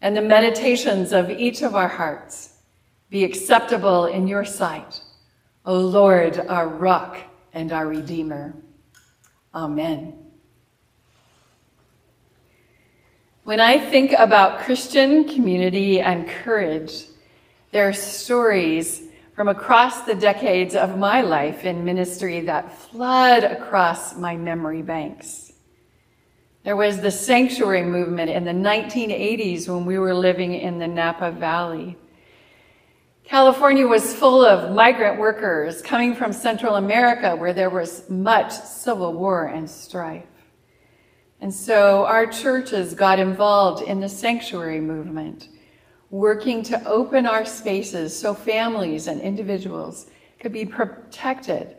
and 0.00 0.16
the 0.16 0.22
meditations 0.22 1.12
of 1.12 1.28
each 1.28 1.62
of 1.62 1.74
our 1.74 1.88
hearts 1.88 2.58
be 3.10 3.24
acceptable 3.24 4.06
in 4.06 4.28
your 4.28 4.44
sight, 4.44 5.00
O 5.64 5.76
Lord, 5.76 6.38
our 6.38 6.68
rock 6.68 7.18
and 7.52 7.72
our 7.72 7.88
redeemer. 7.88 8.54
Amen. 9.52 10.16
When 13.42 13.58
I 13.58 13.78
think 13.78 14.12
about 14.12 14.60
Christian 14.60 15.24
community 15.28 16.00
and 16.00 16.28
courage, 16.28 17.06
there 17.72 17.88
are 17.88 17.92
stories 17.92 19.05
from 19.36 19.48
across 19.48 20.00
the 20.00 20.14
decades 20.14 20.74
of 20.74 20.96
my 20.96 21.20
life 21.20 21.66
in 21.66 21.84
ministry 21.84 22.40
that 22.40 22.72
flood 22.72 23.44
across 23.44 24.16
my 24.16 24.34
memory 24.34 24.80
banks. 24.80 25.52
There 26.64 26.74
was 26.74 27.00
the 27.00 27.10
sanctuary 27.10 27.84
movement 27.84 28.30
in 28.30 28.44
the 28.44 28.52
1980s 28.52 29.68
when 29.68 29.84
we 29.84 29.98
were 29.98 30.14
living 30.14 30.54
in 30.54 30.78
the 30.78 30.88
Napa 30.88 31.32
Valley. 31.32 31.98
California 33.24 33.86
was 33.86 34.14
full 34.14 34.42
of 34.42 34.74
migrant 34.74 35.20
workers 35.20 35.82
coming 35.82 36.14
from 36.14 36.32
Central 36.32 36.76
America 36.76 37.36
where 37.36 37.52
there 37.52 37.70
was 37.70 38.08
much 38.08 38.52
civil 38.52 39.12
war 39.12 39.44
and 39.44 39.68
strife. 39.68 40.24
And 41.42 41.52
so 41.52 42.06
our 42.06 42.26
churches 42.26 42.94
got 42.94 43.18
involved 43.18 43.82
in 43.82 44.00
the 44.00 44.08
sanctuary 44.08 44.80
movement, 44.80 45.50
working 46.10 46.62
to 46.62 46.84
open 46.86 47.26
our 47.26 47.44
spaces 47.44 48.16
so 48.18 48.32
families 48.34 49.06
and 49.06 49.20
individuals 49.20 50.06
could 50.38 50.52
be 50.52 50.64
protected 50.64 51.76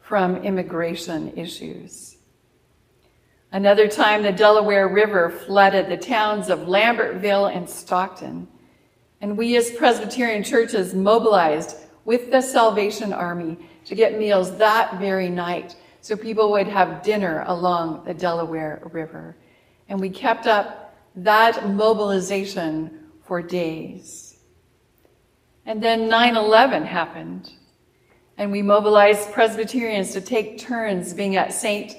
from 0.00 0.36
immigration 0.36 1.32
issues. 1.36 2.16
Another 3.52 3.88
time, 3.88 4.22
the 4.22 4.32
Delaware 4.32 4.88
River 4.88 5.30
flooded 5.30 5.88
the 5.88 5.96
towns 5.96 6.50
of 6.50 6.60
Lambertville 6.60 7.54
and 7.54 7.68
Stockton. 7.68 8.46
And 9.20 9.36
we 9.36 9.56
as 9.56 9.72
Presbyterian 9.72 10.44
churches 10.44 10.94
mobilized 10.94 11.76
with 12.04 12.30
the 12.30 12.40
Salvation 12.40 13.12
Army 13.12 13.58
to 13.86 13.94
get 13.94 14.18
meals 14.18 14.56
that 14.58 14.98
very 15.00 15.28
night 15.28 15.74
so 16.00 16.16
people 16.16 16.50
would 16.52 16.68
have 16.68 17.02
dinner 17.02 17.44
along 17.46 18.04
the 18.04 18.14
Delaware 18.14 18.82
River. 18.92 19.36
And 19.88 20.00
we 20.00 20.10
kept 20.10 20.46
up 20.46 20.96
that 21.16 21.68
mobilization 21.68 23.09
for 23.30 23.40
days. 23.40 24.38
And 25.64 25.80
then 25.80 26.08
9 26.08 26.36
11 26.36 26.82
happened, 26.82 27.52
and 28.36 28.50
we 28.50 28.60
mobilized 28.60 29.30
Presbyterians 29.30 30.12
to 30.14 30.20
take 30.20 30.58
turns 30.58 31.14
being 31.14 31.36
at 31.36 31.52
St. 31.52 31.94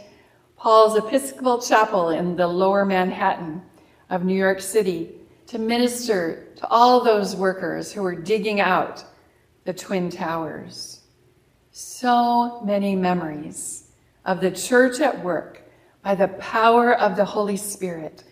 Paul's 0.58 0.98
Episcopal 0.98 1.62
Chapel 1.62 2.10
in 2.10 2.36
the 2.36 2.48
lower 2.48 2.84
Manhattan 2.84 3.62
of 4.10 4.26
New 4.26 4.36
York 4.36 4.60
City 4.60 5.15
to 5.48 5.58
minister 5.58 6.50
to 6.58 6.67
all 6.67 7.02
those 7.02 7.34
workers 7.34 7.94
who 7.94 8.04
were 8.04 8.13
digging 8.13 8.60
out 8.60 9.02
the 9.63 9.72
Twin 9.72 10.10
Towers. 10.10 11.00
So 11.72 12.60
many 12.65 12.94
memories 12.94 13.89
of 14.26 14.41
the 14.41 14.52
church 14.52 15.00
at 15.00 15.24
work 15.24 15.62
by 16.04 16.13
the 16.13 16.28
power 16.28 16.94
of 16.94 17.15
the 17.15 17.24
Holy 17.24 17.56
Spirit, 17.56 18.26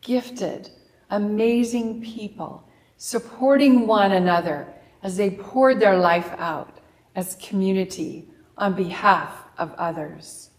gifted, 0.00 0.68
amazing 1.10 2.02
people 2.02 2.66
supporting 2.96 3.86
one 3.86 4.12
another 4.12 4.66
as 5.02 5.16
they 5.16 5.30
poured 5.30 5.80
their 5.80 5.96
life 5.96 6.30
out 6.38 6.78
as 7.14 7.36
community 7.36 8.28
on 8.58 8.74
behalf 8.74 9.44
of 9.58 9.72
others. 9.74 10.50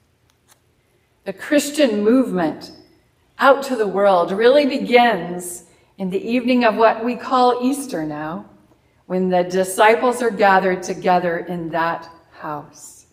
The 1.24 1.34
Christian 1.34 2.04
movement 2.04 2.72
out 3.38 3.64
to 3.64 3.76
the 3.76 3.88
world 3.88 4.32
really 4.32 4.66
begins 4.66 5.66
in 5.98 6.10
the 6.10 6.28
evening 6.28 6.64
of 6.64 6.76
what 6.76 7.06
we 7.06 7.16
call 7.16 7.64
Easter 7.64 8.04
now, 8.04 8.46
when 9.06 9.30
the 9.30 9.44
disciples 9.44 10.22
are 10.22 10.32
gathered 10.32 10.82
together 10.82 11.40
in 11.40 11.70
that 11.70 12.10
house. 12.32 13.06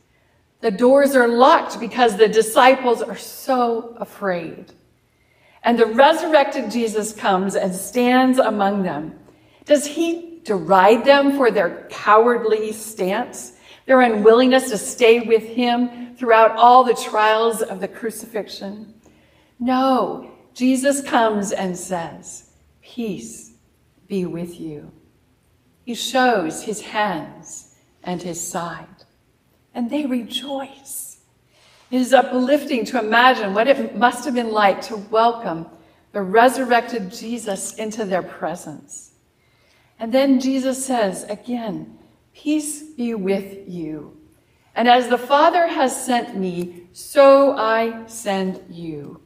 The 0.60 0.70
doors 0.70 1.14
are 1.14 1.28
locked 1.28 1.78
because 1.80 2.16
the 2.16 2.28
disciples 2.28 3.02
are 3.02 3.16
so 3.16 3.96
afraid. 4.00 4.72
And 5.62 5.78
the 5.78 5.86
resurrected 5.86 6.70
Jesus 6.70 7.12
comes 7.12 7.54
and 7.54 7.74
stands 7.74 8.38
among 8.38 8.82
them. 8.82 9.18
Does 9.64 9.86
he 9.86 10.40
deride 10.44 11.04
them 11.04 11.36
for 11.36 11.50
their 11.50 11.86
cowardly 11.90 12.72
stance, 12.72 13.52
their 13.86 14.00
unwillingness 14.00 14.70
to 14.70 14.78
stay 14.78 15.20
with 15.20 15.42
him 15.42 16.14
throughout 16.16 16.52
all 16.52 16.84
the 16.84 16.94
trials 16.94 17.62
of 17.62 17.80
the 17.80 17.88
crucifixion? 17.88 18.94
No, 19.58 20.30
Jesus 20.54 21.02
comes 21.02 21.52
and 21.52 21.76
says, 21.76 22.50
Peace 22.80 23.52
be 24.06 24.24
with 24.24 24.58
you. 24.58 24.92
He 25.84 25.94
shows 25.94 26.62
his 26.62 26.80
hands 26.80 27.74
and 28.02 28.22
his 28.22 28.40
side, 28.40 29.04
and 29.74 29.90
they 29.90 30.06
rejoice. 30.06 31.07
It 31.90 32.00
is 32.00 32.12
uplifting 32.12 32.84
to 32.86 32.98
imagine 32.98 33.54
what 33.54 33.68
it 33.68 33.96
must 33.96 34.24
have 34.24 34.34
been 34.34 34.52
like 34.52 34.82
to 34.82 34.96
welcome 34.96 35.66
the 36.12 36.22
resurrected 36.22 37.10
Jesus 37.10 37.74
into 37.74 38.04
their 38.04 38.22
presence. 38.22 39.12
And 39.98 40.12
then 40.12 40.40
Jesus 40.40 40.84
says 40.84 41.24
again, 41.24 41.98
Peace 42.34 42.82
be 42.82 43.14
with 43.14 43.68
you. 43.68 44.16
And 44.74 44.86
as 44.86 45.08
the 45.08 45.18
Father 45.18 45.66
has 45.66 46.04
sent 46.04 46.36
me, 46.36 46.84
so 46.92 47.56
I 47.56 48.06
send 48.06 48.62
you. 48.70 49.20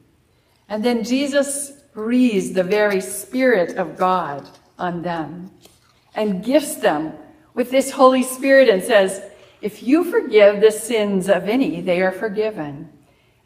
And 0.67 0.83
then 0.83 1.03
Jesus 1.03 1.71
breathes 1.93 2.53
the 2.53 2.63
very 2.63 2.99
Spirit 3.01 3.77
of 3.77 3.97
God 3.97 4.49
on 4.79 5.03
them 5.03 5.51
and 6.15 6.43
gifts 6.43 6.75
them 6.75 7.13
with 7.53 7.69
this 7.69 7.91
Holy 7.91 8.23
Spirit 8.23 8.67
and 8.67 8.83
says, 8.83 9.21
If 9.63 9.81
you 9.81 10.03
forgive 10.03 10.59
the 10.59 10.71
sins 10.71 11.29
of 11.29 11.47
any, 11.47 11.79
they 11.79 12.01
are 12.01 12.11
forgiven. 12.11 12.89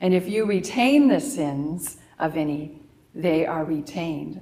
And 0.01 0.15
if 0.15 0.27
you 0.27 0.45
retain 0.45 1.08
the 1.08 1.19
sins 1.19 1.97
of 2.17 2.36
any, 2.36 2.82
they 3.13 3.45
are 3.45 3.63
retained. 3.63 4.41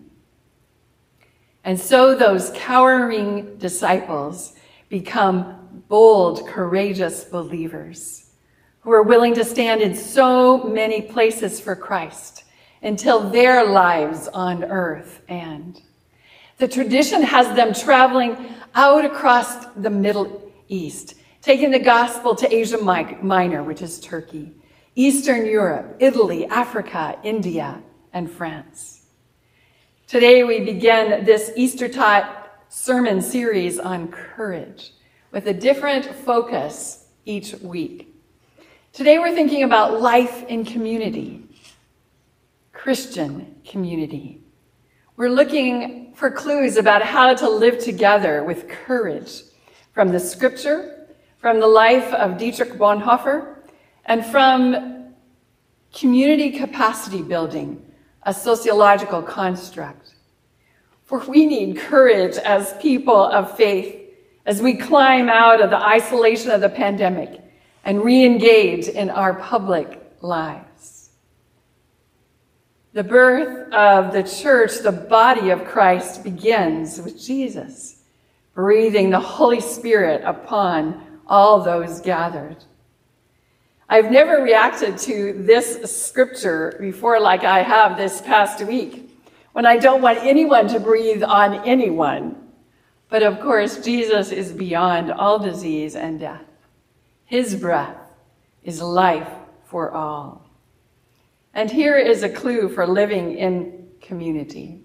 And 1.65 1.77
so 1.77 2.15
those 2.15 2.53
cowering 2.55 3.57
disciples 3.57 4.53
become 4.87 5.83
bold, 5.89 6.47
courageous 6.47 7.25
believers 7.25 8.31
who 8.79 8.91
are 8.91 9.03
willing 9.03 9.33
to 9.33 9.43
stand 9.43 9.81
in 9.81 9.95
so 9.95 10.63
many 10.63 11.01
places 11.01 11.59
for 11.59 11.75
Christ 11.75 12.45
until 12.83 13.29
their 13.29 13.65
lives 13.65 14.29
on 14.29 14.63
earth 14.63 15.23
end. 15.27 15.81
The 16.57 16.69
tradition 16.69 17.21
has 17.23 17.53
them 17.53 17.73
traveling 17.73 18.37
out 18.75 19.03
across 19.03 19.65
the 19.75 19.89
Middle 19.89 20.53
East, 20.69 21.15
taking 21.45 21.69
the 21.69 21.77
gospel 21.77 22.33
to 22.33 22.51
Asia 22.51 22.79
Minor, 22.79 23.61
which 23.61 23.83
is 23.83 23.99
Turkey, 23.99 24.51
Eastern 24.95 25.45
Europe, 25.45 25.97
Italy, 25.99 26.47
Africa, 26.47 27.19
India, 27.23 27.83
and 28.13 28.31
France. 28.31 29.05
Today 30.07 30.43
we 30.43 30.61
begin 30.61 31.23
this 31.23 31.51
Eastertide 31.55 32.25
sermon 32.69 33.21
series 33.21 33.77
on 33.77 34.07
courage 34.07 34.93
with 35.31 35.45
a 35.45 35.53
different 35.53 36.05
focus 36.05 37.09
each 37.25 37.53
week. 37.61 38.11
Today 38.91 39.19
we're 39.19 39.35
thinking 39.35 39.61
about 39.61 40.01
life 40.01 40.45
in 40.47 40.65
community 40.65 41.47
Christian 42.73 43.55
community. 43.63 44.41
We're 45.15 45.29
looking 45.29 46.11
for 46.15 46.31
clues 46.31 46.75
about 46.75 47.03
how 47.03 47.35
to 47.35 47.47
live 47.47 47.77
together 47.77 48.43
with 48.43 48.67
courage 48.67 49.43
from 49.93 50.09
the 50.09 50.19
scripture, 50.19 50.94
from 51.45 51.59
the 51.59 51.67
life 51.67 52.11
of 52.15 52.39
Dietrich 52.39 52.73
Bonhoeffer, 52.73 53.57
and 54.05 54.25
from 54.25 55.13
community 55.93 56.49
capacity 56.49 57.21
building, 57.21 57.85
a 58.23 58.33
sociological 58.33 59.21
construct. 59.21 60.15
For 61.03 61.19
we 61.19 61.45
need 61.45 61.77
courage 61.77 62.37
as 62.37 62.73
people 62.81 63.27
of 63.27 63.55
faith 63.55 64.09
as 64.47 64.59
we 64.59 64.73
climb 64.73 65.29
out 65.29 65.61
of 65.61 65.69
the 65.69 65.77
isolation 65.77 66.49
of 66.49 66.61
the 66.61 66.69
pandemic 66.69 67.39
and 67.83 68.03
re-engage 68.03 68.87
in 68.87 69.11
our 69.11 69.35
public 69.35 70.01
lives. 70.21 71.11
The 72.93 73.03
birth 73.03 73.71
of 73.71 74.13
the 74.13 74.23
church, 74.23 74.79
the 74.79 74.91
body 74.91 75.51
of 75.51 75.63
Christ, 75.63 76.23
begins 76.23 76.99
with 76.99 77.23
Jesus, 77.23 78.01
breathing 78.55 79.11
the 79.11 79.19
Holy 79.19 79.61
Spirit 79.61 80.23
upon 80.25 81.04
all 81.27 81.61
those 81.61 82.01
gathered. 82.01 82.57
I've 83.87 84.11
never 84.11 84.41
reacted 84.41 84.97
to 84.99 85.33
this 85.33 85.91
scripture 85.91 86.75
before 86.79 87.19
like 87.19 87.43
I 87.43 87.61
have 87.61 87.97
this 87.97 88.19
past 88.21 88.63
week, 88.65 89.11
when 89.53 89.65
I 89.65 89.77
don't 89.77 90.01
want 90.01 90.19
anyone 90.19 90.67
to 90.69 90.79
breathe 90.79 91.23
on 91.23 91.65
anyone. 91.67 92.35
But 93.09 93.21
of 93.21 93.39
course, 93.39 93.83
Jesus 93.83 94.31
is 94.31 94.51
beyond 94.51 95.11
all 95.11 95.37
disease 95.37 95.95
and 95.95 96.19
death. 96.19 96.43
His 97.25 97.55
breath 97.55 97.97
is 98.63 98.81
life 98.81 99.29
for 99.65 99.91
all. 99.91 100.49
And 101.53 101.69
here 101.69 101.97
is 101.97 102.23
a 102.23 102.29
clue 102.29 102.67
for 102.67 102.87
living 102.87 103.37
in 103.37 103.87
community. 104.01 104.81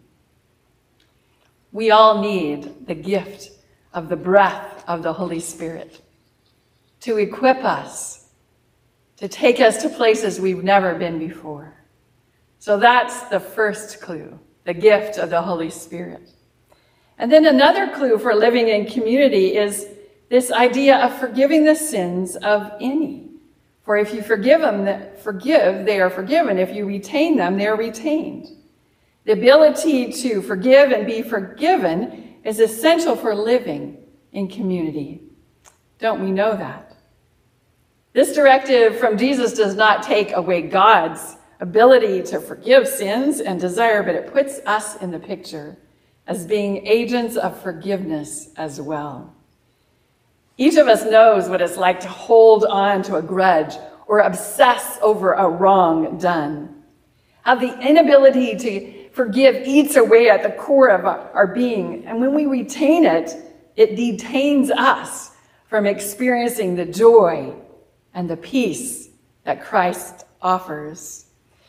We 1.72 1.90
all 1.90 2.20
need 2.20 2.86
the 2.86 2.94
gift 2.94 3.50
of 3.94 4.08
the 4.08 4.16
breath 4.16 4.84
of 4.86 5.02
the 5.02 5.12
Holy 5.12 5.40
Spirit 5.40 6.00
to 7.00 7.16
equip 7.18 7.64
us, 7.64 8.28
to 9.16 9.28
take 9.28 9.60
us 9.60 9.82
to 9.82 9.88
places 9.88 10.40
we've 10.40 10.64
never 10.64 10.94
been 10.94 11.18
before. 11.18 11.74
So 12.58 12.78
that's 12.78 13.22
the 13.24 13.40
first 13.40 14.00
clue, 14.00 14.38
the 14.64 14.74
gift 14.74 15.18
of 15.18 15.30
the 15.30 15.40
Holy 15.40 15.70
Spirit. 15.70 16.30
And 17.18 17.30
then 17.30 17.46
another 17.46 17.88
clue 17.88 18.18
for 18.18 18.34
living 18.34 18.68
in 18.68 18.86
community 18.86 19.56
is 19.56 19.86
this 20.28 20.52
idea 20.52 20.96
of 20.98 21.18
forgiving 21.18 21.64
the 21.64 21.74
sins 21.74 22.36
of 22.36 22.70
any. 22.80 23.30
For 23.82 23.96
if 23.96 24.14
you 24.14 24.22
forgive 24.22 24.60
them, 24.60 25.16
forgive, 25.18 25.84
they 25.84 26.00
are 26.00 26.10
forgiven. 26.10 26.58
If 26.58 26.74
you 26.74 26.86
retain 26.86 27.36
them, 27.36 27.58
they 27.58 27.66
are 27.66 27.76
retained. 27.76 28.46
The 29.24 29.32
ability 29.32 30.12
to 30.12 30.40
forgive 30.42 30.92
and 30.92 31.06
be 31.06 31.22
forgiven 31.22 32.36
is 32.44 32.60
essential 32.60 33.16
for 33.16 33.34
living 33.34 33.98
in 34.32 34.48
community. 34.48 35.22
Don't 35.98 36.22
we 36.22 36.30
know 36.30 36.56
that? 36.56 36.89
This 38.12 38.34
directive 38.34 38.98
from 38.98 39.16
Jesus 39.16 39.52
does 39.52 39.76
not 39.76 40.02
take 40.02 40.32
away 40.32 40.62
God's 40.62 41.36
ability 41.60 42.22
to 42.24 42.40
forgive 42.40 42.88
sins 42.88 43.40
and 43.40 43.60
desire, 43.60 44.02
but 44.02 44.16
it 44.16 44.32
puts 44.32 44.58
us 44.66 44.96
in 44.96 45.12
the 45.12 45.18
picture 45.20 45.76
as 46.26 46.44
being 46.44 46.84
agents 46.86 47.36
of 47.36 47.60
forgiveness 47.62 48.48
as 48.56 48.80
well. 48.80 49.32
Each 50.56 50.76
of 50.76 50.88
us 50.88 51.04
knows 51.04 51.48
what 51.48 51.62
it's 51.62 51.76
like 51.76 52.00
to 52.00 52.08
hold 52.08 52.64
on 52.64 53.02
to 53.04 53.16
a 53.16 53.22
grudge 53.22 53.74
or 54.08 54.20
obsess 54.20 54.98
over 55.02 55.34
a 55.34 55.48
wrong 55.48 56.18
done. 56.18 56.82
How 57.42 57.54
the 57.54 57.78
inability 57.80 58.56
to 58.56 59.10
forgive 59.12 59.66
eats 59.66 59.94
away 59.94 60.28
at 60.28 60.42
the 60.42 60.50
core 60.50 60.88
of 60.88 61.04
our 61.04 61.46
being. 61.46 62.04
And 62.06 62.20
when 62.20 62.34
we 62.34 62.46
retain 62.46 63.04
it, 63.04 63.34
it 63.76 63.94
detains 63.94 64.70
us 64.72 65.30
from 65.68 65.86
experiencing 65.86 66.74
the 66.74 66.84
joy 66.84 67.54
and 68.14 68.28
the 68.28 68.36
peace 68.36 69.08
that 69.44 69.64
Christ 69.64 70.24
offers. 70.42 71.26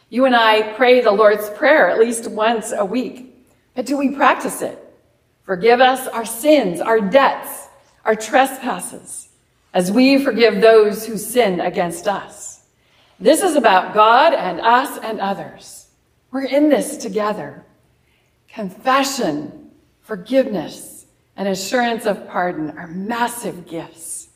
You 0.09 0.25
and 0.25 0.35
I 0.35 0.73
pray 0.73 1.01
the 1.01 1.11
Lord's 1.11 1.49
Prayer 1.51 1.89
at 1.89 1.99
least 1.99 2.29
once 2.29 2.71
a 2.71 2.83
week, 2.83 3.35
but 3.75 3.85
do 3.85 3.97
we 3.97 4.15
practice 4.15 4.61
it? 4.61 4.77
Forgive 5.43 5.81
us 5.81 6.07
our 6.07 6.25
sins, 6.25 6.81
our 6.81 6.99
debts, 6.99 7.67
our 8.05 8.15
trespasses, 8.15 9.29
as 9.73 9.91
we 9.91 10.23
forgive 10.23 10.61
those 10.61 11.05
who 11.05 11.17
sin 11.17 11.59
against 11.59 12.07
us. 12.07 12.65
This 13.19 13.41
is 13.41 13.55
about 13.55 13.93
God 13.93 14.33
and 14.33 14.59
us 14.59 14.97
and 15.01 15.19
others. 15.19 15.87
We're 16.31 16.45
in 16.45 16.69
this 16.69 16.97
together. 16.97 17.65
Confession, 18.47 19.71
forgiveness, 20.01 21.05
and 21.35 21.47
assurance 21.47 22.05
of 22.05 22.27
pardon 22.27 22.77
are 22.77 22.87
massive 22.87 23.67
gifts 23.67 24.29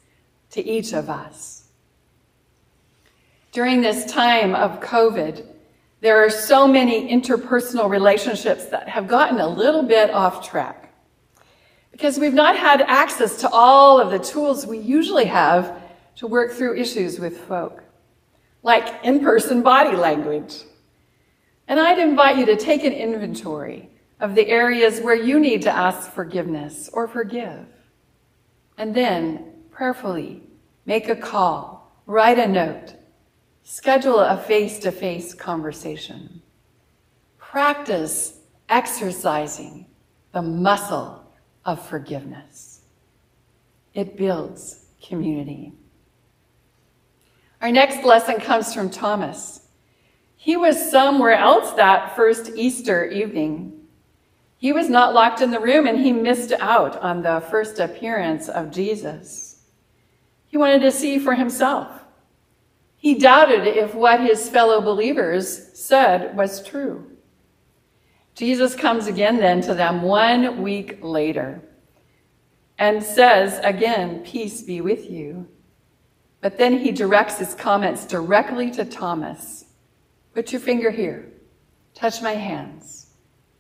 to 0.52 0.64
each 0.66 0.94
of 0.94 1.10
us. 1.10 1.55
During 3.56 3.80
this 3.80 4.04
time 4.12 4.54
of 4.54 4.82
COVID, 4.82 5.46
there 6.02 6.22
are 6.22 6.30
so 6.30 6.68
many 6.68 7.10
interpersonal 7.10 7.90
relationships 7.90 8.66
that 8.66 8.90
have 8.90 9.08
gotten 9.08 9.40
a 9.40 9.48
little 9.48 9.84
bit 9.84 10.12
off 10.12 10.46
track 10.46 10.94
because 11.90 12.20
we've 12.20 12.34
not 12.34 12.58
had 12.58 12.82
access 12.82 13.40
to 13.40 13.50
all 13.50 13.98
of 13.98 14.12
the 14.12 14.20
tools 14.20 14.68
we 14.68 14.80
usually 14.80 15.24
have 15.24 15.82
to 16.18 16.28
work 16.28 16.52
through 16.52 16.76
issues 16.76 17.18
with 17.18 17.38
folk, 17.48 17.82
like 18.62 18.94
in 19.06 19.22
person 19.22 19.64
body 19.64 19.96
language. 19.96 20.64
And 21.70 21.80
I'd 21.80 22.00
invite 22.00 22.36
you 22.36 22.46
to 22.48 22.58
take 22.58 22.84
an 22.84 22.92
inventory 22.92 23.90
of 24.20 24.36
the 24.36 24.50
areas 24.50 25.00
where 25.00 25.16
you 25.16 25.40
need 25.40 25.62
to 25.62 25.72
ask 25.72 26.12
forgiveness 26.12 26.90
or 26.92 27.08
forgive. 27.08 27.66
And 28.78 28.94
then 28.94 29.54
prayerfully 29.72 30.44
make 30.86 31.08
a 31.08 31.16
call, 31.16 32.04
write 32.06 32.38
a 32.38 32.50
note, 32.50 32.96
schedule 33.68 34.20
a 34.20 34.38
face 34.38 34.78
to 34.78 34.92
face 34.92 35.34
conversation. 35.34 36.42
Practice 37.40 38.40
exercising 38.70 39.88
the 40.34 40.42
muscle 40.42 41.24
of 41.66 41.84
forgiveness. 41.86 42.82
It 43.96 44.18
builds 44.18 44.86
community. 45.02 45.74
Our 47.60 47.72
next 47.72 48.06
lesson 48.06 48.36
comes 48.40 48.72
from 48.72 48.92
Thomas. 48.92 49.62
He 50.36 50.56
was 50.56 50.92
somewhere 50.92 51.34
else 51.36 51.72
that 51.72 52.16
first 52.16 52.52
Easter 52.56 53.06
evening. 53.06 53.74
He 54.58 54.74
was 54.74 54.90
not 54.90 55.16
locked 55.16 55.42
in 55.42 55.50
the 55.50 55.60
room 55.60 55.88
and 55.88 55.98
he 55.98 56.12
missed 56.12 56.54
out 56.60 57.02
on 57.02 57.24
the 57.24 57.44
first 57.50 57.80
appearance 57.80 58.48
of 58.48 58.70
Jesus. 58.70 59.64
He 60.46 60.58
wanted 60.58 60.82
to 60.82 60.92
see 60.92 61.18
for 61.18 61.34
himself. 61.34 62.05
He 63.06 63.14
doubted 63.14 63.68
if 63.68 63.94
what 63.94 64.20
his 64.20 64.50
fellow 64.50 64.82
believers 64.82 65.78
said 65.78 66.36
was 66.36 66.66
true. 66.66 67.06
Jesus 68.34 68.74
comes 68.74 69.06
again 69.06 69.38
then 69.38 69.62
to 69.62 69.76
them 69.76 70.02
one 70.02 70.64
week 70.64 70.98
later 71.04 71.62
and 72.80 73.04
says 73.04 73.60
again, 73.64 74.24
Peace 74.24 74.64
be 74.64 74.82
with 74.82 75.08
you. 75.08 75.48
But 76.42 76.58
then 76.58 76.80
he 76.80 76.92
directs 76.92 77.38
his 77.38 77.54
comments 77.54 78.08
directly 78.08 78.72
to 78.72 78.84
Thomas. 78.84 79.66
Put 80.34 80.52
your 80.52 80.62
finger 80.62 80.90
here. 80.90 81.32
Touch 81.94 82.24
my 82.24 82.34
hands. 82.34 83.12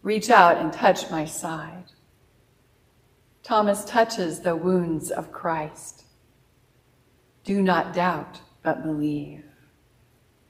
Reach 0.01 0.31
out 0.31 0.57
and 0.57 0.73
touch 0.73 1.11
my 1.11 1.25
side. 1.25 1.91
Thomas 3.43 3.85
touches 3.85 4.39
the 4.39 4.55
wounds 4.55 5.11
of 5.11 5.31
Christ. 5.31 6.05
Do 7.43 7.61
not 7.61 7.93
doubt, 7.93 8.39
but 8.65 8.83
believe. 8.83 9.45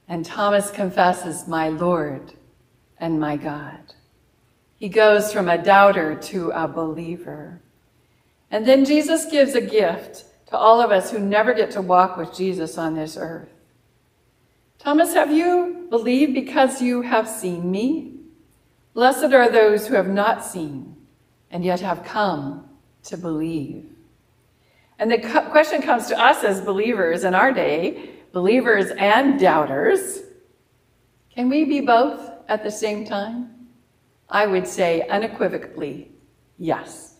And 0.08 0.24
Thomas 0.24 0.70
confesses, 0.70 1.46
My 1.46 1.68
Lord 1.68 2.32
and 2.98 3.20
my 3.20 3.36
God. 3.36 3.94
He 4.76 4.88
goes 4.88 5.32
from 5.32 5.48
a 5.48 5.62
doubter 5.62 6.14
to 6.14 6.50
a 6.50 6.66
believer. 6.66 7.60
And 8.50 8.66
then 8.66 8.84
Jesus 8.84 9.26
gives 9.26 9.54
a 9.54 9.60
gift 9.60 10.24
to 10.48 10.56
all 10.56 10.80
of 10.80 10.90
us 10.90 11.10
who 11.10 11.18
never 11.18 11.54
get 11.54 11.70
to 11.72 11.82
walk 11.82 12.16
with 12.16 12.34
Jesus 12.34 12.78
on 12.78 12.94
this 12.94 13.16
earth. 13.16 13.48
Thomas, 14.78 15.14
have 15.14 15.32
you 15.32 15.86
believed 15.90 16.34
because 16.34 16.80
you 16.80 17.02
have 17.02 17.28
seen 17.28 17.70
me? 17.70 18.14
Blessed 18.94 19.32
are 19.32 19.50
those 19.50 19.86
who 19.86 19.94
have 19.94 20.08
not 20.08 20.44
seen 20.44 20.96
and 21.50 21.64
yet 21.64 21.80
have 21.80 22.04
come 22.04 22.68
to 23.04 23.16
believe. 23.16 23.95
And 24.98 25.10
the 25.10 25.18
question 25.50 25.82
comes 25.82 26.06
to 26.06 26.18
us 26.18 26.42
as 26.42 26.60
believers 26.60 27.24
in 27.24 27.34
our 27.34 27.52
day, 27.52 28.10
believers 28.32 28.90
and 28.98 29.38
doubters. 29.38 30.20
Can 31.34 31.48
we 31.48 31.64
be 31.64 31.80
both 31.80 32.30
at 32.48 32.62
the 32.62 32.70
same 32.70 33.04
time? 33.04 33.68
I 34.28 34.46
would 34.46 34.66
say 34.66 35.06
unequivocally, 35.08 36.10
yes. 36.58 37.16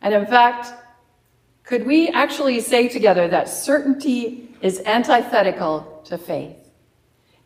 And 0.00 0.14
in 0.14 0.26
fact, 0.26 0.72
could 1.64 1.86
we 1.86 2.08
actually 2.08 2.60
say 2.60 2.88
together 2.88 3.28
that 3.28 3.48
certainty 3.48 4.48
is 4.60 4.80
antithetical 4.84 6.02
to 6.06 6.18
faith? 6.18 6.56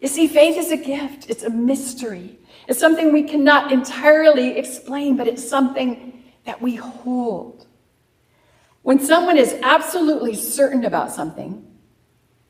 You 0.01 0.09
see, 0.09 0.27
faith 0.27 0.57
is 0.57 0.71
a 0.71 0.77
gift, 0.77 1.31
it's 1.31 1.43
a 1.43 1.51
mystery. 1.51 2.39
It's 2.69 2.79
something 2.79 3.13
we 3.13 3.23
cannot 3.23 3.73
entirely 3.73 4.59
explain, 4.59 5.17
but 5.17 5.29
it's 5.29 5.47
something 5.47 6.25
that 6.45 6.61
we 6.61 6.77
hold. 6.77 7.66
When 8.87 9.01
someone 9.01 9.37
is 9.37 9.59
absolutely 9.65 10.37
certain 10.37 10.85
about 10.85 11.11
something, 11.11 11.67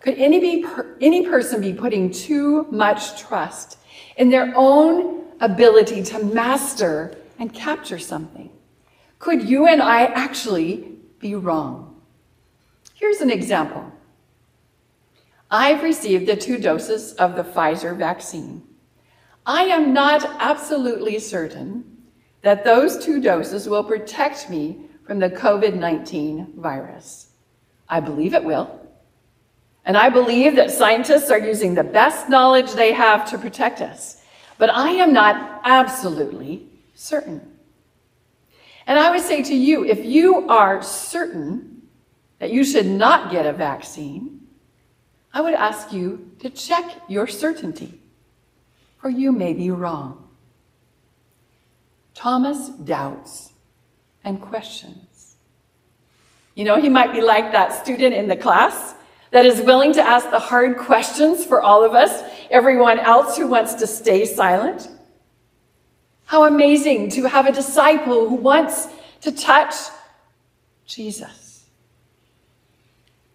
could 0.00 0.18
any, 0.18 0.38
be, 0.38 0.66
any 1.00 1.26
person 1.26 1.62
be 1.62 1.72
putting 1.72 2.10
too 2.10 2.66
much 2.70 3.18
trust 3.18 3.78
in 4.18 4.28
their 4.28 4.52
own 4.54 5.24
ability 5.40 6.02
to 6.02 6.22
master 6.22 7.16
and 7.38 7.54
capture 7.54 7.98
something? 7.98 8.50
Could 9.18 9.48
you 9.48 9.66
and 9.66 9.80
I 9.80 10.04
actually 10.04 10.98
be 11.20 11.34
wrong? 11.34 12.02
Here's 12.92 13.22
an 13.22 13.30
example. 13.30 13.90
I've 15.50 15.82
received 15.82 16.26
the 16.26 16.36
two 16.36 16.58
doses 16.58 17.14
of 17.14 17.34
the 17.34 17.44
Pfizer 17.44 17.96
vaccine. 17.96 18.62
I 19.46 19.62
am 19.62 19.94
not 19.94 20.22
absolutely 20.38 21.18
certain 21.18 21.96
that 22.42 22.62
those 22.62 23.02
two 23.02 23.22
doses 23.22 23.66
will 23.66 23.84
protect 23.84 24.50
me 24.50 24.85
from 25.06 25.20
the 25.20 25.30
COVID 25.30 25.74
19 25.74 26.54
virus. 26.56 27.28
I 27.88 28.00
believe 28.00 28.34
it 28.34 28.44
will. 28.44 28.80
And 29.84 29.96
I 29.96 30.08
believe 30.08 30.56
that 30.56 30.72
scientists 30.72 31.30
are 31.30 31.38
using 31.38 31.74
the 31.74 31.84
best 31.84 32.28
knowledge 32.28 32.72
they 32.72 32.92
have 32.92 33.30
to 33.30 33.38
protect 33.38 33.80
us. 33.80 34.20
But 34.58 34.70
I 34.70 34.90
am 34.90 35.12
not 35.12 35.60
absolutely 35.64 36.66
certain. 36.94 37.52
And 38.86 38.98
I 38.98 39.10
would 39.10 39.20
say 39.20 39.42
to 39.44 39.54
you, 39.54 39.84
if 39.84 40.04
you 40.04 40.48
are 40.48 40.82
certain 40.82 41.82
that 42.40 42.52
you 42.52 42.64
should 42.64 42.86
not 42.86 43.30
get 43.30 43.46
a 43.46 43.52
vaccine, 43.52 44.40
I 45.32 45.40
would 45.40 45.54
ask 45.54 45.92
you 45.92 46.32
to 46.40 46.50
check 46.50 46.84
your 47.08 47.26
certainty, 47.26 48.00
for 48.98 49.08
you 49.08 49.30
may 49.30 49.52
be 49.52 49.70
wrong. 49.70 50.28
Thomas 52.14 52.70
doubts 52.70 53.52
and 54.26 54.40
questions. 54.42 55.36
You 56.54 56.64
know, 56.64 56.80
he 56.80 56.90
might 56.90 57.12
be 57.12 57.22
like 57.22 57.52
that 57.52 57.72
student 57.72 58.14
in 58.14 58.28
the 58.28 58.36
class 58.36 58.94
that 59.30 59.46
is 59.46 59.60
willing 59.60 59.92
to 59.94 60.02
ask 60.02 60.30
the 60.30 60.38
hard 60.38 60.76
questions 60.76 61.44
for 61.44 61.62
all 61.62 61.84
of 61.84 61.94
us, 61.94 62.22
everyone 62.50 62.98
else 62.98 63.36
who 63.36 63.46
wants 63.46 63.74
to 63.74 63.86
stay 63.86 64.26
silent. 64.26 64.88
How 66.24 66.44
amazing 66.44 67.10
to 67.10 67.28
have 67.28 67.46
a 67.46 67.52
disciple 67.52 68.28
who 68.28 68.34
wants 68.34 68.88
to 69.20 69.32
touch 69.32 69.74
Jesus. 70.86 71.66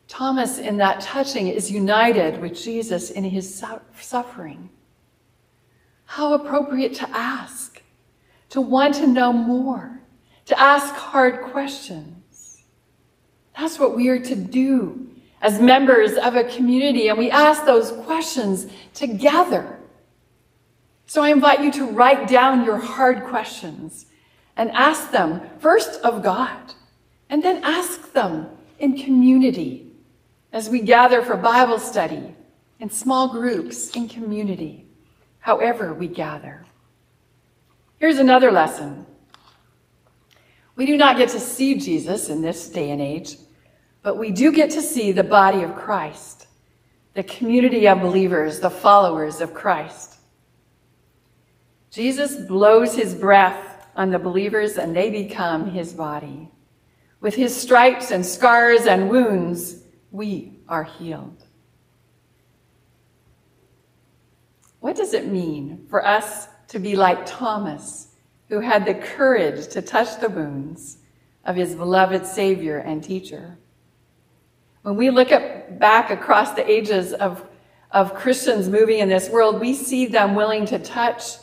Thomas, 0.07 0.57
in 0.57 0.77
that 0.77 0.99
touching, 0.99 1.47
is 1.47 1.71
united 1.71 2.41
with 2.41 2.61
Jesus 2.61 3.11
in 3.11 3.23
his 3.23 3.63
suffering. 3.95 4.69
How 6.05 6.33
appropriate 6.33 6.95
to 6.95 7.09
ask, 7.11 7.81
to 8.49 8.59
want 8.59 8.95
to 8.95 9.07
know 9.07 9.31
more, 9.31 10.01
to 10.45 10.59
ask 10.59 10.93
hard 10.93 11.41
questions. 11.41 12.63
That's 13.57 13.79
what 13.79 13.95
we 13.95 14.09
are 14.09 14.19
to 14.19 14.35
do 14.35 15.09
as 15.41 15.59
members 15.59 16.13
of 16.13 16.35
a 16.35 16.43
community, 16.43 17.07
and 17.07 17.17
we 17.17 17.31
ask 17.31 17.65
those 17.65 17.91
questions 18.05 18.67
together. 18.93 19.79
So 21.07 21.23
I 21.23 21.29
invite 21.29 21.61
you 21.61 21.71
to 21.73 21.87
write 21.87 22.27
down 22.27 22.63
your 22.63 22.77
hard 22.77 23.25
questions 23.25 24.05
and 24.55 24.71
ask 24.71 25.11
them 25.11 25.41
first 25.59 25.99
of 26.01 26.21
God, 26.21 26.73
and 27.29 27.41
then 27.43 27.63
ask 27.63 28.13
them 28.13 28.47
in 28.79 28.97
community 28.97 29.91
as 30.53 30.69
we 30.69 30.81
gather 30.81 31.21
for 31.21 31.37
Bible 31.37 31.79
study 31.79 32.35
in 32.79 32.89
small 32.89 33.29
groups 33.29 33.95
in 33.95 34.07
community, 34.09 34.85
however 35.39 35.93
we 35.93 36.07
gather. 36.07 36.65
Here's 37.99 38.17
another 38.17 38.51
lesson. 38.51 39.05
We 40.82 40.88
do 40.88 40.97
not 40.97 41.15
get 41.15 41.29
to 41.29 41.39
see 41.39 41.75
Jesus 41.75 42.29
in 42.29 42.41
this 42.41 42.67
day 42.67 42.89
and 42.89 42.99
age, 42.99 43.38
but 44.01 44.17
we 44.17 44.32
do 44.32 44.51
get 44.51 44.71
to 44.71 44.82
see 44.82 45.11
the 45.11 45.23
body 45.23 45.61
of 45.61 45.75
Christ, 45.75 46.47
the 47.13 47.21
community 47.21 47.88
of 47.88 48.01
believers, 48.01 48.59
the 48.59 48.71
followers 48.71 49.41
of 49.41 49.53
Christ. 49.53 50.15
Jesus 51.91 52.36
blows 52.36 52.95
his 52.95 53.13
breath 53.13 53.86
on 53.95 54.09
the 54.09 54.17
believers 54.17 54.79
and 54.79 54.95
they 54.95 55.11
become 55.11 55.69
his 55.69 55.93
body. 55.93 56.49
With 57.19 57.36
his 57.36 57.55
stripes 57.55 58.09
and 58.09 58.25
scars 58.25 58.88
and 58.88 59.07
wounds, 59.07 59.84
we 60.09 60.61
are 60.67 60.86
healed. 60.86 61.45
What 64.79 64.95
does 64.95 65.13
it 65.13 65.27
mean 65.27 65.86
for 65.91 66.03
us 66.03 66.47
to 66.69 66.79
be 66.79 66.95
like 66.95 67.23
Thomas, 67.27 68.11
who 68.52 68.60
had 68.60 68.86
the 68.86 68.93
courage 68.93 69.66
to 69.70 69.82
touch 69.82 70.20
the 70.20 70.28
wounds 70.28 70.97
of 71.45 71.56
his 71.56 71.74
beloved 71.74 72.26
Savior 72.26 72.80
and 72.80 73.02
teacher? 73.02 73.58
When 74.82 74.97
we 74.97 75.10
look 75.10 75.32
at, 75.32 75.80
back 75.80 76.12
across 76.12 76.52
the 76.52 76.70
ages 76.70 77.14
of, 77.14 77.47
of 77.91 78.14
Christians 78.14 78.68
moving 78.68 78.99
in 78.99 79.08
this 79.08 79.30
world, 79.30 79.62
we 79.62 79.74
see 79.74 80.06
them 80.06 80.36
willing 80.36 80.66
to 80.66 80.80
touch 80.80 81.38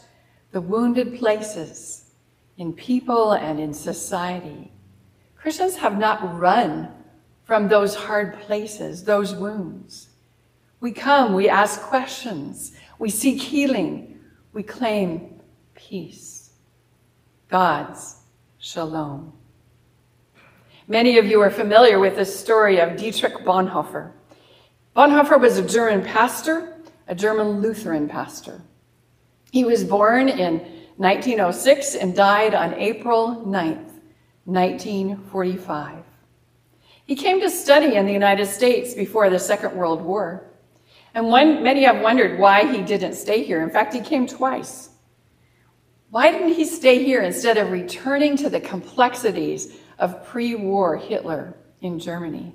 the 0.51 0.61
wounded 0.61 1.19
places 1.19 2.11
in 2.59 2.75
people 2.75 3.33
and 3.33 3.59
in 3.59 3.73
society. 3.73 4.71
Christians 5.35 5.77
have 5.77 5.97
not 5.97 6.39
run 6.39 6.93
from 7.45 7.69
those 7.69 7.95
hard 7.95 8.39
places, 8.41 9.05
those 9.05 9.35
wounds. 9.35 10.11
We 10.81 10.93
come, 10.93 11.33
we 11.33 11.49
ask 11.49 11.81
questions, 11.81 12.73
we 12.99 13.09
seek 13.09 13.41
healing, 13.41 14.21
we 14.53 14.63
claim 14.63 15.41
peace. 15.75 16.38
God's 17.49 18.17
shalom. 18.59 19.33
Many 20.87 21.17
of 21.17 21.25
you 21.25 21.41
are 21.41 21.51
familiar 21.51 21.99
with 21.99 22.17
the 22.17 22.25
story 22.25 22.79
of 22.79 22.97
Dietrich 22.97 23.39
Bonhoeffer. 23.39 24.13
Bonhoeffer 24.95 25.41
was 25.41 25.57
a 25.57 25.67
German 25.67 26.05
pastor, 26.05 26.77
a 27.07 27.15
German 27.15 27.63
Lutheran 27.63 28.07
pastor. 28.07 28.61
He 29.51 29.65
was 29.65 29.83
born 29.83 30.29
in 30.29 30.59
1906 30.99 31.95
and 31.95 32.15
died 32.15 32.55
on 32.55 32.75
April 32.75 33.43
9th, 33.47 33.93
1945. 34.45 36.05
He 37.07 37.17
came 37.17 37.41
to 37.41 37.49
study 37.49 37.95
in 37.95 38.05
the 38.05 38.13
United 38.13 38.47
States 38.47 38.93
before 38.93 39.31
the 39.31 39.39
Second 39.39 39.75
World 39.75 40.03
War. 40.03 40.51
And 41.15 41.29
one, 41.29 41.63
many 41.63 41.85
have 41.85 42.03
wondered 42.03 42.39
why 42.39 42.71
he 42.71 42.83
didn't 42.83 43.15
stay 43.15 43.43
here. 43.43 43.63
In 43.63 43.71
fact, 43.71 43.95
he 43.95 44.01
came 44.01 44.27
twice. 44.27 44.91
Why 46.11 46.33
didn't 46.33 46.55
he 46.55 46.65
stay 46.65 47.05
here 47.05 47.21
instead 47.21 47.59
of 47.59 47.71
returning 47.71 48.37
to 48.39 48.49
the 48.49 48.61
complexities 48.61 49.77
of 49.99 50.27
pre 50.27 50.55
war 50.55 50.97
Hitler 50.97 51.55
in 51.83 51.99
Germany? 51.99 52.55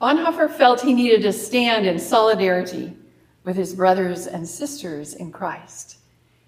Bonhoeffer 0.00 0.50
felt 0.50 0.80
he 0.80 0.92
needed 0.92 1.22
to 1.22 1.32
stand 1.32 1.86
in 1.86 1.98
solidarity 1.98 2.96
with 3.44 3.56
his 3.56 3.74
brothers 3.74 4.26
and 4.26 4.48
sisters 4.48 5.14
in 5.14 5.30
Christ 5.30 5.98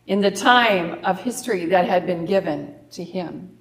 in 0.06 0.20
the 0.20 0.30
time 0.30 1.04
of 1.04 1.20
history 1.20 1.66
that 1.66 1.88
had 1.88 2.04
been 2.06 2.24
given 2.24 2.74
to 2.90 3.04
him. 3.04 3.56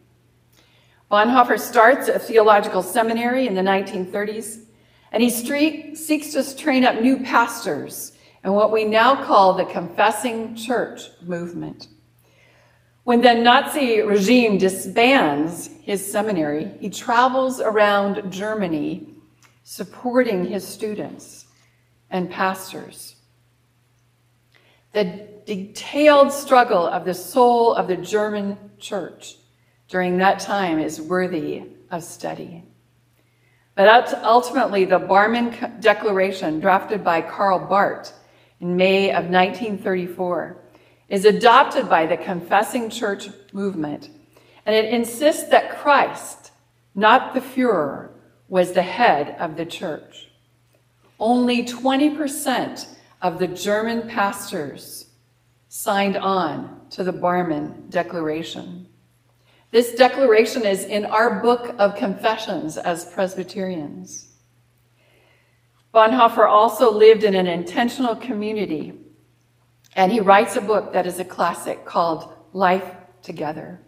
Bonhoeffer 1.11 1.59
starts 1.59 2.07
a 2.07 2.17
theological 2.17 2.81
seminary 2.81 3.47
in 3.47 3.53
the 3.53 3.61
1930s, 3.61 4.63
and 5.11 5.21
he 5.21 5.29
seeks 5.29 6.33
to 6.33 6.57
train 6.57 6.83
up 6.83 6.99
new 6.99 7.17
pastors 7.17 8.13
in 8.43 8.53
what 8.53 8.71
we 8.71 8.83
now 8.83 9.23
call 9.23 9.53
the 9.53 9.65
confessing 9.65 10.55
church 10.55 11.09
movement. 11.21 11.87
When 13.05 13.21
the 13.21 13.35
Nazi 13.35 14.01
regime 14.01 14.57
disbands 14.57 15.69
his 15.83 16.11
seminary, 16.11 16.71
he 16.79 16.89
travels 16.89 17.61
around 17.61 18.31
Germany 18.31 19.13
supporting 19.63 20.43
his 20.45 20.67
students 20.67 21.45
and 22.09 22.31
pastors. 22.31 23.15
The 24.93 25.27
detailed 25.45 26.33
struggle 26.33 26.87
of 26.87 27.05
the 27.05 27.13
soul 27.13 27.75
of 27.75 27.87
the 27.87 27.95
German 27.95 28.57
church 28.79 29.35
during 29.87 30.17
that 30.17 30.39
time 30.39 30.79
is 30.79 30.99
worthy 30.99 31.61
of 31.91 32.03
study. 32.03 32.63
But 33.75 34.15
ultimately, 34.23 34.83
the 34.85 34.97
Barmen 34.97 35.79
Declaration, 35.79 36.59
drafted 36.59 37.03
by 37.03 37.21
Karl 37.21 37.59
Barth 37.59 38.13
in 38.59 38.75
May 38.75 39.11
of 39.11 39.25
1934, 39.25 40.64
is 41.09 41.25
adopted 41.25 41.89
by 41.89 42.05
the 42.05 42.17
Confessing 42.17 42.89
Church 42.89 43.29
movement, 43.53 44.09
and 44.65 44.75
it 44.75 44.93
insists 44.93 45.49
that 45.49 45.77
Christ, 45.77 46.51
not 46.95 47.33
the 47.33 47.41
Fuhrer, 47.41 48.09
was 48.47 48.73
the 48.73 48.81
head 48.81 49.35
of 49.39 49.57
the 49.57 49.65
church. 49.65 50.29
Only 51.19 51.63
20% 51.63 52.87
of 53.21 53.39
the 53.39 53.47
German 53.47 54.07
pastors 54.07 55.09
signed 55.67 56.17
on 56.17 56.87
to 56.91 57.03
the 57.03 57.13
Barmen 57.13 57.89
Declaration. 57.89 58.87
This 59.71 59.95
declaration 59.95 60.65
is 60.65 60.85
in 60.85 61.05
our 61.05 61.41
book 61.41 61.75
of 61.77 61.95
confessions 61.95 62.77
as 62.77 63.11
Presbyterians. 63.11 64.29
Bonhoeffer 65.93 66.47
also 66.47 66.91
lived 66.91 67.23
in 67.23 67.35
an 67.35 67.47
intentional 67.47 68.15
community, 68.15 68.93
and 69.95 70.11
he 70.11 70.19
writes 70.19 70.55
a 70.55 70.61
book 70.61 70.93
that 70.93 71.07
is 71.07 71.19
a 71.19 71.25
classic 71.25 71.85
called 71.85 72.33
Life 72.53 72.95
Together. 73.21 73.81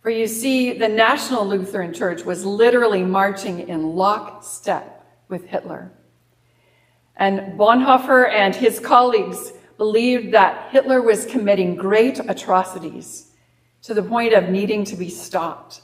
For 0.00 0.10
you 0.10 0.26
see, 0.26 0.72
the 0.72 0.88
National 0.88 1.46
Lutheran 1.46 1.92
Church 1.92 2.24
was 2.24 2.44
literally 2.44 3.02
marching 3.02 3.68
in 3.68 3.94
lockstep 3.94 5.06
with 5.28 5.46
Hitler. 5.46 5.92
And 7.16 7.58
Bonhoeffer 7.58 8.28
and 8.28 8.54
his 8.54 8.80
colleagues 8.80 9.52
believed 9.76 10.32
that 10.34 10.70
Hitler 10.70 11.02
was 11.02 11.26
committing 11.26 11.76
great 11.76 12.18
atrocities 12.18 13.32
to 13.82 13.94
the 13.94 14.02
point 14.02 14.32
of 14.32 14.48
needing 14.48 14.84
to 14.84 14.96
be 14.96 15.08
stopped. 15.08 15.82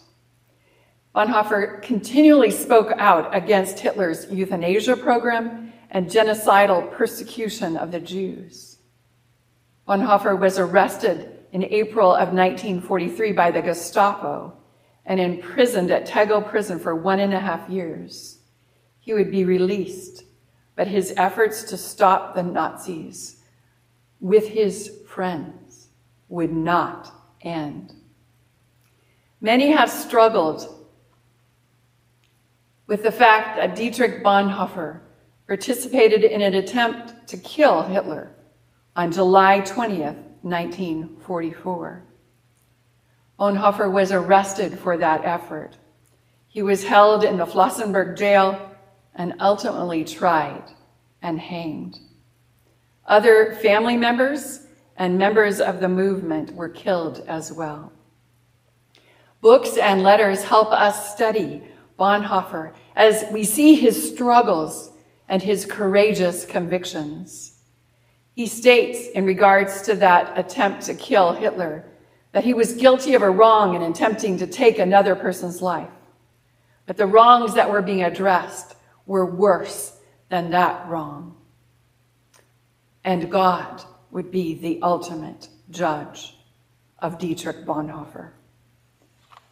Bonhoeffer 1.14 1.82
continually 1.82 2.50
spoke 2.50 2.92
out 2.96 3.34
against 3.34 3.80
Hitler's 3.80 4.30
euthanasia 4.30 4.96
program 4.96 5.72
and 5.90 6.06
genocidal 6.06 6.92
persecution 6.92 7.76
of 7.76 7.90
the 7.90 8.00
Jews. 8.00 8.77
Bonhoeffer 9.88 10.38
was 10.38 10.58
arrested 10.58 11.30
in 11.50 11.64
April 11.64 12.12
of 12.12 12.34
1943 12.34 13.32
by 13.32 13.50
the 13.50 13.62
Gestapo 13.62 14.52
and 15.06 15.18
imprisoned 15.18 15.90
at 15.90 16.04
Tegel 16.04 16.42
prison 16.42 16.78
for 16.78 16.94
one 16.94 17.20
and 17.20 17.32
a 17.32 17.40
half 17.40 17.70
years. 17.70 18.40
He 19.00 19.14
would 19.14 19.30
be 19.30 19.46
released, 19.46 20.24
but 20.76 20.88
his 20.88 21.14
efforts 21.16 21.62
to 21.64 21.78
stop 21.78 22.34
the 22.34 22.42
Nazis 22.42 23.36
with 24.20 24.48
his 24.48 24.92
friends 25.08 25.88
would 26.28 26.52
not 26.52 27.10
end. 27.40 27.94
Many 29.40 29.70
have 29.70 29.90
struggled 29.90 30.86
with 32.86 33.02
the 33.02 33.12
fact 33.12 33.56
that 33.56 33.74
Dietrich 33.74 34.22
Bonhoeffer 34.22 35.00
participated 35.46 36.24
in 36.24 36.42
an 36.42 36.52
attempt 36.52 37.26
to 37.28 37.38
kill 37.38 37.84
Hitler 37.84 38.34
on 38.98 39.12
July 39.12 39.60
20th, 39.60 40.16
1944. 40.42 42.02
Bonhoeffer 43.38 43.88
was 43.88 44.10
arrested 44.10 44.76
for 44.76 44.96
that 44.96 45.24
effort. 45.24 45.76
He 46.48 46.62
was 46.62 46.82
held 46.82 47.22
in 47.22 47.36
the 47.36 47.46
Flossenburg 47.46 48.18
jail 48.18 48.72
and 49.14 49.36
ultimately 49.38 50.04
tried 50.04 50.64
and 51.22 51.38
hanged. 51.38 52.00
Other 53.06 53.54
family 53.62 53.96
members 53.96 54.66
and 54.96 55.16
members 55.16 55.60
of 55.60 55.78
the 55.78 55.88
movement 55.88 56.52
were 56.56 56.68
killed 56.68 57.24
as 57.28 57.52
well. 57.52 57.92
Books 59.40 59.76
and 59.76 60.02
letters 60.02 60.42
help 60.42 60.72
us 60.72 61.14
study 61.14 61.62
Bonhoeffer 62.00 62.74
as 62.96 63.26
we 63.30 63.44
see 63.44 63.76
his 63.76 64.12
struggles 64.12 64.90
and 65.28 65.40
his 65.40 65.66
courageous 65.66 66.44
convictions. 66.44 67.57
He 68.38 68.46
states 68.46 69.08
in 69.08 69.24
regards 69.24 69.82
to 69.82 69.96
that 69.96 70.38
attempt 70.38 70.82
to 70.82 70.94
kill 70.94 71.32
Hitler 71.32 71.84
that 72.30 72.44
he 72.44 72.54
was 72.54 72.74
guilty 72.74 73.14
of 73.14 73.22
a 73.22 73.28
wrong 73.28 73.74
in 73.74 73.82
attempting 73.82 74.38
to 74.38 74.46
take 74.46 74.78
another 74.78 75.16
person's 75.16 75.60
life. 75.60 75.90
But 76.86 76.96
the 76.96 77.08
wrongs 77.08 77.54
that 77.54 77.68
were 77.68 77.82
being 77.82 78.04
addressed 78.04 78.76
were 79.06 79.26
worse 79.26 79.98
than 80.28 80.50
that 80.50 80.86
wrong. 80.86 81.36
And 83.02 83.28
God 83.28 83.82
would 84.12 84.30
be 84.30 84.54
the 84.54 84.78
ultimate 84.82 85.48
judge 85.70 86.36
of 87.00 87.18
Dietrich 87.18 87.66
Bonhoeffer. 87.66 88.30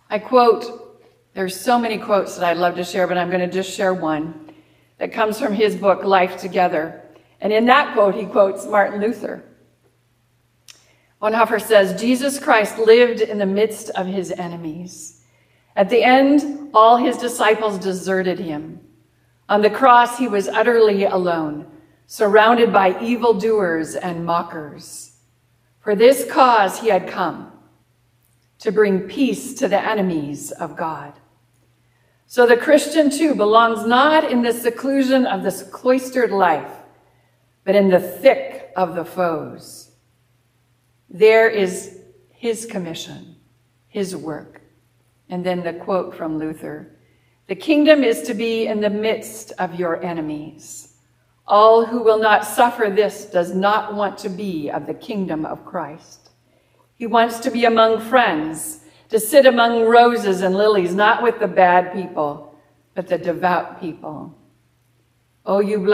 I 0.09 0.21
quote, 0.21 1.03
there's 1.35 1.61
so 1.61 1.77
many 1.77 1.99
quotes 1.99 2.37
that 2.37 2.45
I'd 2.45 2.57
love 2.57 2.77
to 2.77 2.85
share, 2.85 3.09
but 3.09 3.19
I'm 3.19 3.31
going 3.31 3.41
to 3.41 3.53
just 3.53 3.77
share 3.77 3.93
one 3.93 4.53
that 4.99 5.13
comes 5.13 5.41
from 5.41 5.55
his 5.55 5.75
book, 5.75 6.05
Life 6.05 6.37
Together. 6.37 7.03
And 7.41 7.53
in 7.53 7.67
that 7.67 7.95
quote, 7.95 8.15
he 8.15 8.25
quotes 8.25 8.67
Martin 8.67 9.01
Luther. 9.01 9.45
Bonhoeffer 11.21 11.61
says, 11.61 12.01
Jesus 12.01 12.39
Christ 12.39 12.79
lived 12.79 13.21
in 13.21 13.39
the 13.39 13.47
midst 13.47 13.91
of 13.91 14.07
his 14.07 14.31
enemies. 14.33 15.23
At 15.75 15.89
the 15.89 16.03
end, 16.03 16.71
all 16.73 16.97
his 16.97 17.17
disciples 17.17 17.79
deserted 17.79 18.39
him. 18.39 18.81
On 19.49 19.63
the 19.63 19.71
cross, 19.71 20.19
he 20.19 20.29
was 20.29 20.49
utterly 20.49 21.05
alone, 21.05 21.67
surrounded 22.07 22.73
by 22.73 23.01
evildoers 23.01 23.95
and 23.95 24.25
mockers. 24.25 25.17
For 25.81 25.95
this 25.95 26.31
cause 26.31 26.81
he 26.81 26.89
had 26.89 27.09
come, 27.09 27.53
to 28.59 28.73
bring 28.73 29.01
peace 29.01 29.55
to 29.55 29.69
the 29.69 29.81
enemies 29.81 30.51
of 30.51 30.77
God. 30.77 31.13
So 32.27 32.47
the 32.47 32.57
Christian 32.57 33.11
too 33.11 33.35
belongs 33.35 33.87
not 33.87 34.31
in 34.31 34.43
the 34.43 34.53
seclusion 34.53 35.27
of 35.27 35.43
this 35.43 35.63
cloistered 35.63 36.33
life, 36.33 36.73
but 37.67 37.75
in 37.75 37.91
the 37.91 38.01
thick 38.01 38.73
of 38.77 38.95
the 38.95 39.05
foes. 39.05 39.91
There 41.11 41.51
is 41.51 41.99
his 42.31 42.65
commission, 42.65 43.37
his 43.89 44.15
work. 44.15 44.63
And 45.29 45.45
then 45.45 45.65
the 45.65 45.73
quote 45.73 46.15
from 46.15 46.39
Luther 46.39 46.97
The 47.49 47.57
kingdom 47.57 48.05
is 48.05 48.23
to 48.23 48.35
be 48.35 48.69
in 48.69 48.81
the 48.81 48.89
midst 48.89 49.53
of 49.59 49.81
your 49.81 50.01
enemies. 50.03 50.95
All 51.45 51.85
who 51.85 52.05
will 52.05 52.21
not 52.21 52.45
suffer 52.45 52.89
this 52.89 53.25
does 53.25 53.53
not 53.53 53.95
want 53.95 54.17
to 54.19 54.29
be 54.29 54.71
of 54.71 54.87
the 54.87 54.95
kingdom 54.95 55.45
of 55.45 55.67
Christ. 55.67 56.31
He 56.95 57.07
wants 57.07 57.41
to 57.41 57.51
be 57.51 57.65
among 57.65 58.01
friends, 58.01 58.81
to 59.09 59.19
sit 59.19 59.45
among 59.45 59.87
roses 59.87 60.43
and 60.43 60.55
lilies, 60.55 60.95
not 60.95 61.21
with 61.23 61.41
the 61.41 61.49
bad 61.49 61.93
people, 61.93 62.57
but 62.95 63.09
the 63.09 63.19
devout 63.19 63.81
people. 63.81 64.37
Oh, 65.45 65.61
you 65.61 65.85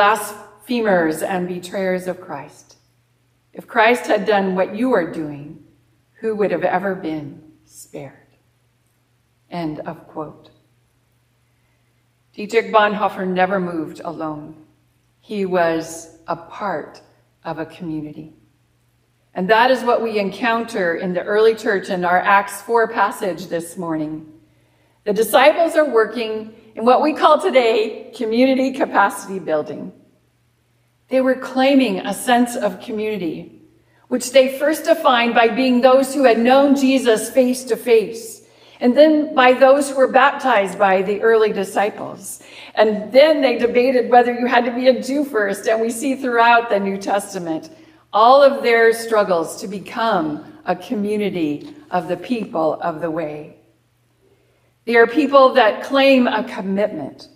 blasphemers 0.67 1.23
and 1.23 1.49
betrayers 1.49 2.07
of 2.07 2.21
Christ. 2.21 2.77
If 3.53 3.67
Christ 3.67 4.07
had 4.07 4.25
done 4.25 4.55
what 4.55 4.77
you 4.77 4.93
are 4.93 5.13
doing, 5.13 5.65
who 6.21 6.37
would 6.37 6.53
have 6.53 6.63
ever 6.63 6.95
been 6.95 7.43
spared? 7.65 8.13
End 9.51 9.81
of 9.81 10.07
quote. 10.07 10.51
Dietrich 12.33 12.73
Bonhoeffer 12.73 13.27
never 13.27 13.61
moved 13.61 14.01
alone. 14.05 14.65
He 15.21 15.45
was 15.45 16.17
a 16.27 16.37
part 16.37 17.03
of 17.45 17.59
a 17.59 17.67
community. 17.67 18.33
And 19.35 19.51
that 19.51 19.71
is 19.71 19.83
what 19.83 20.03
we 20.03 20.19
encounter 20.19 20.95
in 20.95 21.13
the 21.13 21.23
early 21.23 21.55
church 21.55 21.89
in 21.91 22.05
our 22.05 22.19
Acts 22.19 22.63
4 22.63 22.89
passage 22.89 23.49
this 23.49 23.77
morning. 23.77 24.27
The 25.05 25.13
disciples 25.13 25.75
are 25.75 25.89
working 25.89 26.55
in 26.77 26.85
what 26.85 27.03
we 27.03 27.13
call 27.13 27.41
today 27.41 28.13
community 28.15 28.73
capacity 28.73 29.39
building. 29.39 29.93
They 31.13 31.21
were 31.21 31.35
claiming 31.35 31.99
a 31.99 32.15
sense 32.15 32.57
of 32.57 32.81
community, 32.81 33.61
which 34.09 34.33
they 34.33 34.59
first 34.59 34.87
defined 34.87 35.35
by 35.35 35.49
being 35.49 35.83
those 35.83 36.15
who 36.15 36.25
had 36.25 36.39
known 36.39 36.75
Jesus 36.75 37.29
face 37.29 37.65
to 37.65 37.77
face, 37.77 38.41
and 38.81 38.97
then 38.97 39.35
by 39.35 39.53
those 39.53 39.91
who 39.91 39.97
were 39.97 40.09
baptized 40.09 40.79
by 40.79 41.03
the 41.03 41.21
early 41.21 41.53
disciples. 41.53 42.43
And 42.75 43.13
then 43.13 43.43
they 43.43 43.59
debated 43.59 44.11
whether 44.11 44.33
you 44.33 44.47
had 44.47 44.65
to 44.65 44.75
be 44.75 44.89
a 44.89 45.03
Jew 45.03 45.27
first, 45.27 45.69
and 45.69 45.83
we 45.83 45.91
see 45.91 46.17
throughout 46.17 46.71
the 46.71 46.81
New 46.81 46.97
Testament 46.97 47.69
all 48.11 48.43
of 48.43 48.63
their 48.63 48.95
struggles 48.95 49.61
to 49.61 49.69
become 49.69 50.63
a 50.65 50.75
community 50.75 51.75
of 51.91 52.09
the 52.09 52.17
people 52.17 52.81
of 52.81 53.03
the 53.03 53.11
way. 53.11 53.59
They 54.87 54.97
are 54.97 55.07
people 55.07 55.53
that 55.53 55.83
claim 55.83 56.27
a 56.27 56.43
commitment. 56.45 57.29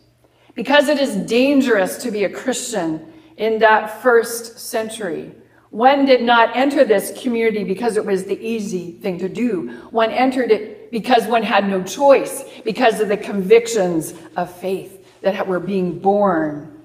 Because 0.54 0.88
it 0.88 0.98
is 0.98 1.14
dangerous 1.14 1.98
to 1.98 2.10
be 2.10 2.24
a 2.24 2.30
Christian 2.30 3.12
in 3.36 3.58
that 3.60 4.02
first 4.02 4.58
century. 4.58 5.32
One 5.70 6.06
did 6.06 6.22
not 6.22 6.56
enter 6.56 6.84
this 6.84 7.12
community 7.20 7.64
because 7.64 7.96
it 7.96 8.04
was 8.04 8.24
the 8.24 8.40
easy 8.40 8.92
thing 8.92 9.18
to 9.18 9.28
do. 9.28 9.70
One 9.90 10.10
entered 10.10 10.50
it 10.50 10.90
because 10.90 11.26
one 11.26 11.42
had 11.42 11.68
no 11.68 11.82
choice, 11.82 12.44
because 12.64 13.00
of 13.00 13.08
the 13.08 13.16
convictions 13.16 14.14
of 14.36 14.50
faith 14.50 15.04
that 15.20 15.46
were 15.46 15.60
being 15.60 15.98
born 15.98 16.82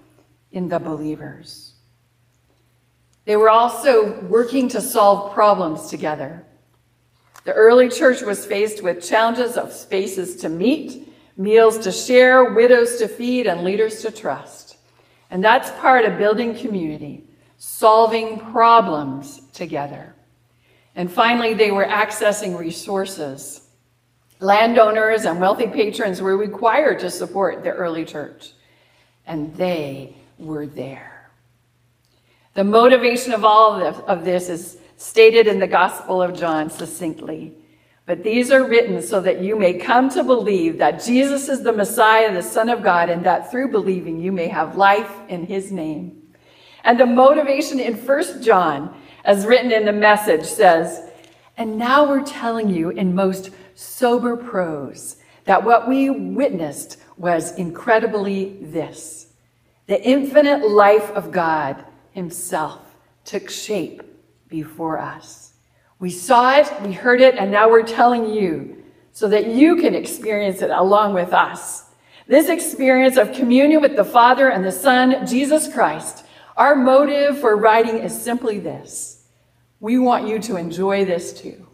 in 0.52 0.68
the 0.68 0.80
believers. 0.80 1.74
They 3.26 3.36
were 3.36 3.50
also 3.50 4.20
working 4.24 4.68
to 4.70 4.82
solve 4.82 5.34
problems 5.34 5.88
together. 5.88 6.44
The 7.44 7.54
early 7.54 7.88
church 7.88 8.22
was 8.22 8.46
faced 8.46 8.84
with 8.84 9.08
challenges 9.08 9.58
of 9.58 9.72
spaces 9.72 10.38
to 10.38 10.50
meet, 10.50 11.08
meals 11.38 11.78
to 11.80 11.92
share, 11.92 12.54
widows 12.54 12.98
to 12.98 13.08
feed, 13.08 13.48
and 13.48 13.64
leaders 13.64 14.02
to 14.02 14.12
trust. 14.12 14.71
And 15.32 15.44
that's 15.44 15.72
part 15.80 16.06
of 16.06 16.18
building 16.18 16.56
community, 16.56 17.24
solving 17.58 18.38
problems 18.38 19.42
together. 19.54 20.14
And 20.94 21.10
finally, 21.10 21.54
they 21.54 21.72
were 21.72 21.86
accessing 21.86 22.60
resources. 22.60 23.62
Landowners 24.42 25.24
and 25.24 25.40
wealthy 25.40 25.68
patrons 25.68 26.22
were 26.22 26.36
required 26.36 27.00
to 27.00 27.10
support 27.10 27.64
the 27.64 27.72
early 27.72 28.04
church, 28.04 28.52
and 29.26 29.56
they 29.56 30.18
were 30.38 30.68
there. 30.68 31.32
The 32.54 32.66
motivation 32.66 33.32
of 33.32 33.46
all 33.46 33.82
of 33.82 34.26
this 34.26 34.50
is 34.50 34.78
stated 34.98 35.48
in 35.48 35.60
the 35.60 35.68
Gospel 35.68 36.22
of 36.22 36.38
John 36.38 36.70
succinctly. 36.70 37.56
But 38.12 38.24
these 38.24 38.52
are 38.52 38.68
written 38.68 39.02
so 39.02 39.22
that 39.22 39.40
you 39.40 39.58
may 39.58 39.76
come 39.76 40.10
to 40.10 40.22
believe 40.22 40.80
that 40.80 41.02
Jesus 41.02 41.48
is 41.48 41.64
the 41.64 41.72
Messiah, 41.72 42.34
the 42.34 42.44
Son 42.44 42.68
of 42.68 42.84
God, 42.84 43.10
and 43.10 43.26
that 43.26 43.50
through 43.50 43.72
believing 43.72 44.20
you 44.20 44.34
may 44.34 44.50
have 44.50 44.76
life 44.76 45.16
in 45.30 45.46
his 45.46 45.72
name. 45.72 46.22
And 46.84 47.00
the 47.00 47.06
motivation 47.06 47.80
in 47.80 47.96
First 47.96 48.44
John, 48.44 48.94
as 49.24 49.46
written 49.46 49.72
in 49.72 49.86
the 49.86 49.94
message, 49.94 50.44
says, 50.44 51.10
And 51.56 51.78
now 51.78 52.06
we're 52.06 52.26
telling 52.26 52.68
you 52.68 52.90
in 52.90 53.16
most 53.16 53.52
sober 53.76 54.36
prose 54.36 55.16
that 55.46 55.64
what 55.64 55.88
we 55.88 56.10
witnessed 56.10 56.98
was 57.16 57.56
incredibly 57.56 58.58
this 58.62 59.28
the 59.88 60.04
infinite 60.06 60.68
life 60.68 61.10
of 61.12 61.32
God 61.32 61.86
himself 62.12 62.82
took 63.24 63.50
shape 63.50 64.04
before 64.50 65.00
us. 65.00 65.41
We 66.02 66.10
saw 66.10 66.58
it, 66.58 66.82
we 66.82 66.94
heard 66.94 67.22
it, 67.22 67.36
and 67.36 67.52
now 67.52 67.70
we're 67.70 67.84
telling 67.84 68.34
you 68.34 68.84
so 69.12 69.28
that 69.28 69.46
you 69.46 69.76
can 69.76 69.94
experience 69.94 70.64
it 70.64 70.72
along 70.72 71.14
with 71.14 71.32
us. 71.32 71.86
This 72.26 72.50
experience 72.50 73.18
of 73.18 73.34
communion 73.34 73.82
with 73.82 73.96
the 73.96 74.04
Father 74.04 74.50
and 74.50 74.66
the 74.66 74.72
Son, 74.72 75.28
Jesus 75.28 75.72
Christ, 75.72 76.26
our 76.58 76.76
motive 76.76 77.40
for 77.40 77.56
writing 77.56 77.98
is 77.98 78.20
simply 78.20 78.58
this. 78.58 79.28
We 79.80 80.00
want 80.00 80.28
you 80.28 80.40
to 80.40 80.56
enjoy 80.56 81.06
this 81.06 81.40
too. 81.40 81.68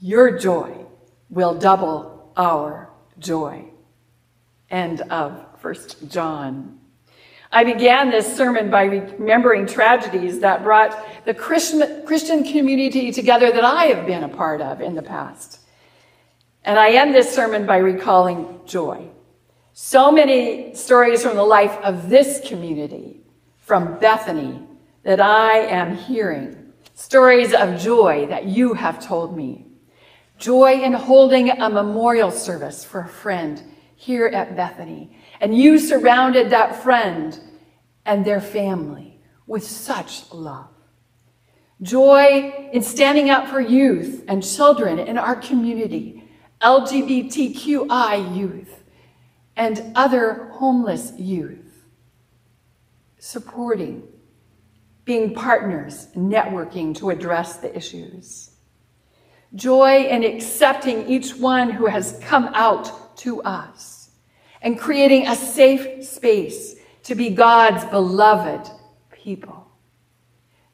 Your 0.00 0.36
joy 0.36 0.84
will 1.30 1.54
double 1.54 2.32
our 2.36 2.90
joy. 3.20 3.66
End 4.70 5.02
of 5.02 5.46
First 5.60 6.10
John 6.10 6.80
I 7.56 7.64
began 7.64 8.10
this 8.10 8.36
sermon 8.36 8.68
by 8.68 8.82
remembering 8.82 9.66
tragedies 9.66 10.40
that 10.40 10.62
brought 10.62 10.94
the 11.24 11.32
Christian, 11.32 12.04
Christian 12.04 12.44
community 12.44 13.10
together 13.10 13.50
that 13.50 13.64
I 13.64 13.86
have 13.86 14.06
been 14.06 14.24
a 14.24 14.28
part 14.28 14.60
of 14.60 14.82
in 14.82 14.94
the 14.94 15.00
past. 15.00 15.60
And 16.64 16.78
I 16.78 16.90
end 16.90 17.14
this 17.14 17.34
sermon 17.34 17.64
by 17.64 17.78
recalling 17.78 18.60
joy. 18.66 19.08
So 19.72 20.12
many 20.12 20.74
stories 20.74 21.22
from 21.22 21.36
the 21.36 21.44
life 21.44 21.74
of 21.82 22.10
this 22.10 22.46
community, 22.46 23.22
from 23.56 23.98
Bethany, 24.00 24.60
that 25.04 25.22
I 25.22 25.60
am 25.60 25.96
hearing. 25.96 26.74
Stories 26.92 27.54
of 27.54 27.80
joy 27.80 28.26
that 28.26 28.44
you 28.44 28.74
have 28.74 29.02
told 29.02 29.34
me. 29.34 29.64
Joy 30.36 30.82
in 30.82 30.92
holding 30.92 31.48
a 31.48 31.70
memorial 31.70 32.30
service 32.30 32.84
for 32.84 33.00
a 33.00 33.08
friend 33.08 33.62
here 33.94 34.26
at 34.26 34.56
Bethany 34.56 35.16
and 35.40 35.56
you 35.56 35.78
surrounded 35.78 36.50
that 36.50 36.82
friend 36.82 37.38
and 38.06 38.24
their 38.24 38.40
family 38.40 39.20
with 39.46 39.64
such 39.64 40.32
love. 40.32 40.70
Joy 41.82 42.70
in 42.72 42.82
standing 42.82 43.28
up 43.28 43.48
for 43.48 43.60
youth 43.60 44.24
and 44.28 44.42
children 44.42 44.98
in 44.98 45.18
our 45.18 45.36
community, 45.36 46.24
LGBTQI 46.62 48.34
youth, 48.34 48.82
and 49.56 49.92
other 49.94 50.48
homeless 50.54 51.12
youth. 51.18 51.84
Supporting, 53.18 54.04
being 55.04 55.34
partners, 55.34 56.08
networking 56.16 56.96
to 56.96 57.10
address 57.10 57.58
the 57.58 57.76
issues. 57.76 58.52
Joy 59.54 60.06
in 60.06 60.24
accepting 60.24 61.08
each 61.08 61.36
one 61.36 61.70
who 61.70 61.86
has 61.86 62.18
come 62.22 62.50
out 62.54 63.16
to 63.18 63.42
us 63.42 64.10
and 64.62 64.78
creating 64.78 65.26
a 65.26 65.36
safe 65.36 66.04
space 66.04 66.75
to 67.06 67.14
be 67.14 67.30
God's 67.30 67.84
beloved 67.84 68.68
people. 69.12 69.66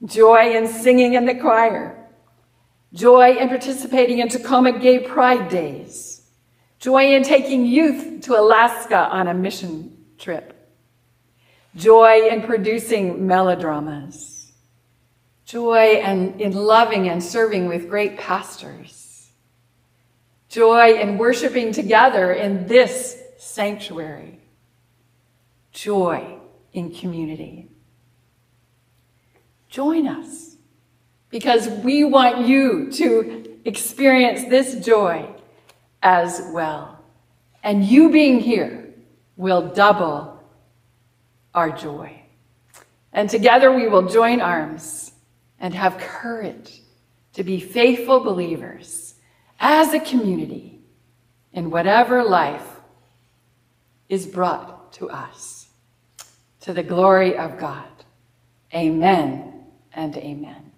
Joy 0.04 0.56
in 0.56 0.66
singing 0.66 1.14
in 1.14 1.26
the 1.26 1.34
choir. 1.34 2.08
Joy 2.94 3.36
in 3.36 3.48
participating 3.48 4.18
in 4.18 4.28
Tacoma 4.28 4.78
Gay 4.78 5.00
Pride 5.00 5.50
Days. 5.50 6.22
Joy 6.78 7.14
in 7.14 7.22
taking 7.22 7.66
youth 7.66 8.22
to 8.22 8.38
Alaska 8.38 8.96
on 8.96 9.28
a 9.28 9.34
mission 9.34 9.96
trip. 10.18 10.58
Joy 11.76 12.28
in 12.30 12.42
producing 12.42 13.26
melodramas. 13.26 14.52
Joy 15.44 16.00
in, 16.02 16.40
in 16.40 16.52
loving 16.52 17.08
and 17.10 17.22
serving 17.22 17.68
with 17.68 17.90
great 17.90 18.16
pastors. 18.18 19.30
Joy 20.48 20.94
in 20.94 21.18
worshiping 21.18 21.72
together 21.72 22.32
in 22.32 22.66
this 22.66 23.18
sanctuary, 23.38 24.41
joy 25.72 26.38
in 26.72 26.94
community. 26.94 27.68
Join 29.68 30.06
us 30.06 30.56
because 31.30 31.68
we 31.68 32.04
want 32.04 32.46
you 32.46 32.90
to 32.92 33.58
experience 33.64 34.48
this 34.48 34.84
joy 34.84 35.28
as 36.02 36.42
well. 36.52 37.02
And 37.62 37.84
you 37.84 38.10
being 38.10 38.40
here 38.40 38.92
will 39.36 39.68
double 39.68 40.42
our 41.54 41.70
joy. 41.70 42.22
And 43.12 43.28
together 43.28 43.72
we 43.72 43.88
will 43.88 44.08
join 44.08 44.40
arms 44.40 45.12
and 45.58 45.74
have 45.74 45.98
courage 45.98 46.82
to 47.34 47.44
be 47.44 47.60
faithful 47.60 48.20
believers 48.20 49.14
as 49.60 49.94
a 49.94 50.00
community 50.00 50.80
in 51.52 51.70
whatever 51.70 52.24
life 52.24 52.80
is 54.08 54.26
brought 54.26 54.92
to 54.94 55.08
us. 55.08 55.61
To 56.62 56.72
the 56.72 56.82
glory 56.82 57.36
of 57.36 57.58
God. 57.58 57.88
Amen 58.74 59.64
and 59.94 60.16
amen. 60.16 60.72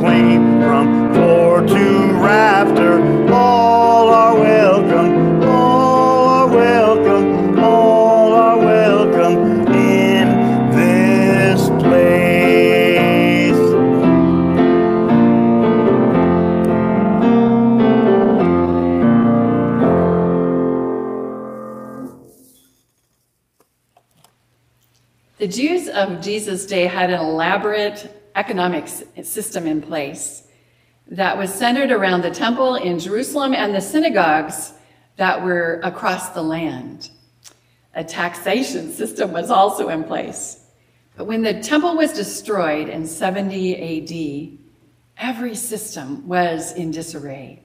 Proclaim 0.00 0.60
from 0.62 1.12
floor 1.12 1.60
to 1.60 2.12
rafter, 2.14 3.02
all 3.32 4.08
are 4.08 4.34
welcome, 4.40 5.42
all 5.42 6.26
are 6.28 6.48
welcome, 6.48 7.58
all 7.58 8.32
are 8.32 8.58
welcome 8.58 9.66
in 9.74 10.70
this 10.70 11.68
place. 11.84 13.58
The 25.38 25.48
Jews 25.48 25.88
of 25.88 26.22
Jesus' 26.22 26.64
day 26.66 26.86
had 26.86 27.10
an 27.10 27.20
elaborate 27.20 28.10
economic 28.34 28.84
s- 28.84 29.04
system 29.26 29.66
in 29.66 29.82
place 29.82 30.44
that 31.10 31.36
was 31.36 31.52
centered 31.52 31.90
around 31.90 32.22
the 32.22 32.30
temple 32.30 32.76
in 32.76 32.98
Jerusalem 32.98 33.52
and 33.52 33.74
the 33.74 33.80
synagogues 33.80 34.72
that 35.16 35.44
were 35.44 35.80
across 35.82 36.30
the 36.30 36.42
land. 36.42 37.10
A 37.94 38.04
taxation 38.04 38.92
system 38.92 39.32
was 39.32 39.50
also 39.50 39.88
in 39.88 40.04
place. 40.04 40.64
But 41.16 41.26
when 41.26 41.42
the 41.42 41.60
temple 41.60 41.96
was 41.96 42.12
destroyed 42.12 42.88
in 42.88 43.06
70 43.06 44.56
AD, 44.56 44.58
every 45.18 45.54
system 45.56 46.26
was 46.28 46.72
in 46.72 46.92
disarray. 46.92 47.64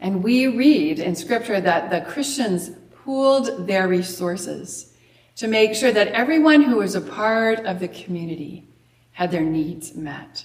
And 0.00 0.24
we 0.24 0.46
read 0.46 0.98
in 0.98 1.14
scripture 1.14 1.60
that 1.60 1.90
the 1.90 2.10
Christians 2.10 2.70
pooled 3.04 3.66
their 3.66 3.86
resources 3.86 4.94
to 5.36 5.46
make 5.46 5.74
sure 5.74 5.92
that 5.92 6.08
everyone 6.08 6.62
who 6.62 6.76
was 6.76 6.94
a 6.94 7.00
part 7.00 7.60
of 7.66 7.80
the 7.80 7.88
community 7.88 8.69
had 9.12 9.30
their 9.30 9.44
needs 9.44 9.94
met. 9.94 10.44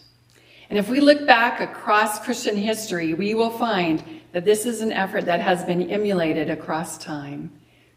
And 0.69 0.79
if 0.79 0.89
we 0.89 0.99
look 0.99 1.25
back 1.27 1.61
across 1.61 2.23
Christian 2.23 2.57
history, 2.57 3.13
we 3.13 3.33
will 3.33 3.51
find 3.51 4.03
that 4.31 4.45
this 4.45 4.65
is 4.65 4.81
an 4.81 4.91
effort 4.91 5.25
that 5.25 5.39
has 5.39 5.63
been 5.63 5.89
emulated 5.89 6.49
across 6.49 6.97
time. 6.97 7.51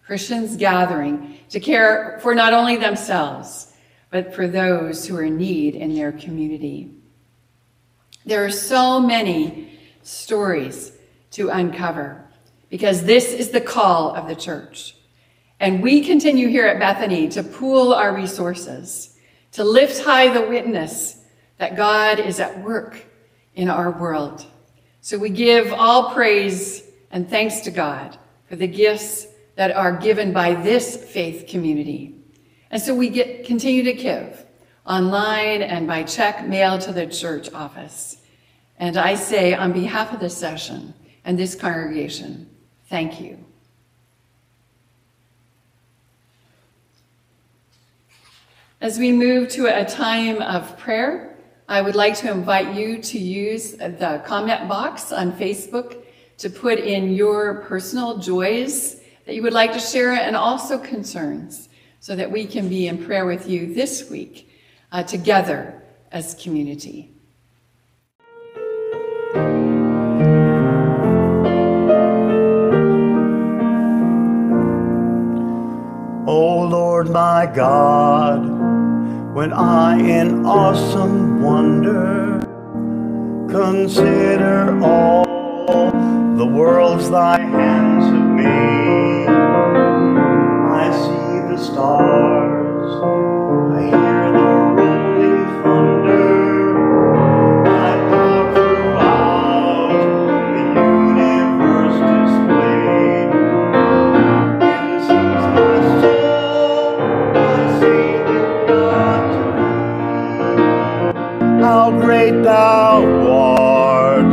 Christians 0.05 0.57
gathering 0.57 1.39
to 1.51 1.61
care 1.61 2.19
for 2.23 2.35
not 2.35 2.53
only 2.53 2.77
themselves, 2.77 3.75
but 4.11 4.35
for 4.35 4.47
those 4.47 5.07
who 5.07 5.17
are 5.17 5.25
in 5.25 5.37
need 5.37 5.75
in 5.75 5.95
their 5.95 6.13
community. 6.13 6.91
There 8.25 8.45
are 8.45 8.51
so 8.51 9.01
many 9.01 9.79
stories 10.03 10.93
to 11.33 11.51
uncover 11.51 12.25
because 12.71 13.05
this 13.05 13.33
is 13.33 13.51
the 13.51 13.61
call 13.61 14.15
of 14.15 14.29
the 14.29 14.35
church. 14.35 14.97
And 15.61 15.83
we 15.83 16.05
continue 16.05 16.49
here 16.49 16.67
at 16.67 16.79
Bethany 16.79 17.29
to 17.29 17.43
pool 17.43 17.93
our 17.93 18.15
resources, 18.15 19.18
to 19.53 19.65
lift 19.65 20.03
high 20.05 20.33
the 20.33 20.49
witness 20.49 21.23
that 21.59 21.77
God 21.77 22.21
is 22.21 22.41
at 22.41 22.63
work 22.63 23.05
in 23.55 23.69
our 23.69 23.91
world. 23.91 24.47
So 25.01 25.19
we 25.19 25.31
give 25.31 25.73
all 25.73 26.13
praise 26.13 26.85
and 27.11 27.29
thanks 27.29 27.61
to 27.61 27.71
God 27.71 28.19
for 28.49 28.57
the 28.57 28.67
gifts 28.67 29.27
that 29.57 29.73
are 29.73 29.97
given 29.97 30.33
by 30.33 30.55
this 30.55 30.97
faith 30.97 31.47
community. 31.49 32.15
And 32.71 32.81
so 32.81 32.95
we 32.95 33.09
get, 33.09 33.45
continue 33.45 33.83
to 33.85 33.93
give 33.93 34.45
online 34.87 35.63
and 35.63 35.87
by 35.87 36.03
check 36.03 36.47
mail 36.47 36.79
to 36.79 36.93
the 36.93 37.07
church 37.07 37.53
office. 37.53 38.19
And 38.79 38.97
I 38.97 39.17
say 39.17 39.55
on 39.55 39.73
behalf 39.73 40.13
of 40.13 40.21
this 40.21 40.37
session 40.37 40.95
and 41.25 41.39
this 41.39 41.55
congregation, 41.55 42.49
thank 42.89 43.21
you. 43.21 43.48
As 48.81 48.97
we 48.97 49.11
move 49.11 49.49
to 49.51 49.67
a 49.67 49.85
time 49.85 50.41
of 50.41 50.79
prayer, 50.79 51.37
I 51.69 51.83
would 51.83 51.97
like 51.97 52.17
to 52.19 52.31
invite 52.31 52.77
you 52.77 53.03
to 53.03 53.19
use 53.19 53.73
the 53.73 54.23
comment 54.25 54.69
box 54.69 55.11
on 55.11 55.33
Facebook 55.33 56.05
to 56.37 56.49
put 56.49 56.79
in 56.79 57.13
your 57.13 57.57
personal 57.63 58.19
joys 58.19 59.01
that 59.27 59.35
you 59.35 59.43
would 59.43 59.53
like 59.53 59.73
to 59.73 59.81
share 59.81 60.13
and 60.13 60.37
also 60.37 60.79
concerns 60.79 61.69
so 61.99 62.15
that 62.15 62.31
we 62.31 62.47
can 62.47 62.69
be 62.69 62.87
in 62.87 63.05
prayer 63.05 63.27
with 63.27 63.49
you 63.49 63.75
this 63.75 64.09
week 64.09 64.49
uh, 64.93 65.03
together 65.03 65.83
as 66.13 66.37
community. 66.37 67.11
O 76.29 76.69
Lord 76.71 77.11
my 77.11 77.51
God, 77.53 78.58
when 79.39 79.53
I 79.53 79.97
in 80.01 80.45
awesome 80.45 81.41
wonder 81.41 82.41
consider 83.49 84.77
all 84.83 85.93
the 86.37 86.45
worlds 86.45 87.09
thy 87.09 87.39
hands 87.39 88.07
have 88.07 88.31
made. 88.31 89.29
I 89.29 90.91
see 90.91 91.55
the 91.55 91.57
stars. 91.57 92.48
How 111.69 111.91
great 111.91 112.43
thou 112.45 113.05
art, 113.29 114.25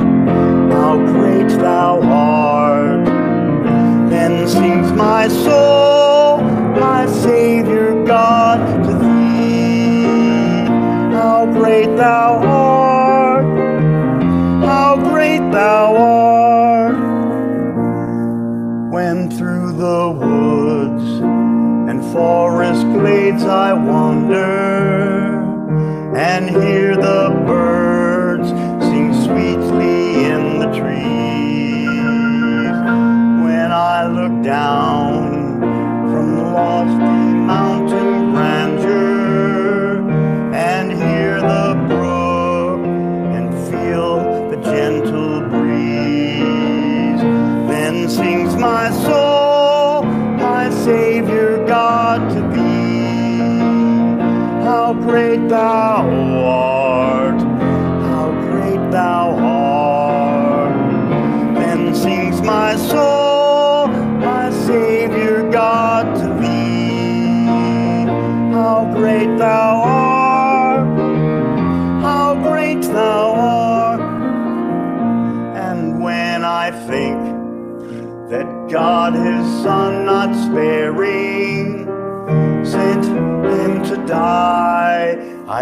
how 0.71 0.95
great 0.95 1.49
thou 1.59 1.99
art. 2.01 3.05
Then 4.09 4.47
sings 4.47 4.89
my 4.93 5.27
soul, 5.27 6.39
my 6.79 7.05
Savior 7.07 8.05
God 8.05 8.59
to 8.86 8.93
thee. 9.03 10.05
How 11.11 11.45
great 11.47 11.97
thou 11.97 12.39
art, 12.41 13.45
how 14.63 14.95
great 14.95 15.43
thou 15.51 15.95
art. 15.97 16.95
When 18.93 19.29
through 19.29 19.73
the 19.73 20.09
woods 20.23 21.19
and 21.89 22.01
forest 22.13 22.83
glades 22.93 23.43
I 23.43 23.73
wander 23.73 23.95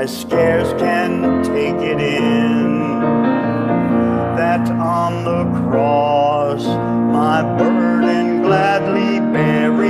I 0.04 0.06
scarce 0.06 0.74
can 0.74 1.44
take 1.44 1.76
it 1.76 2.02
in. 2.02 3.00
That 4.36 4.70
on 4.70 5.24
the 5.24 5.46
cross 5.62 6.66
my 6.66 7.42
burden 7.58 8.42
gladly 8.42 9.22
bearing, 9.32 9.83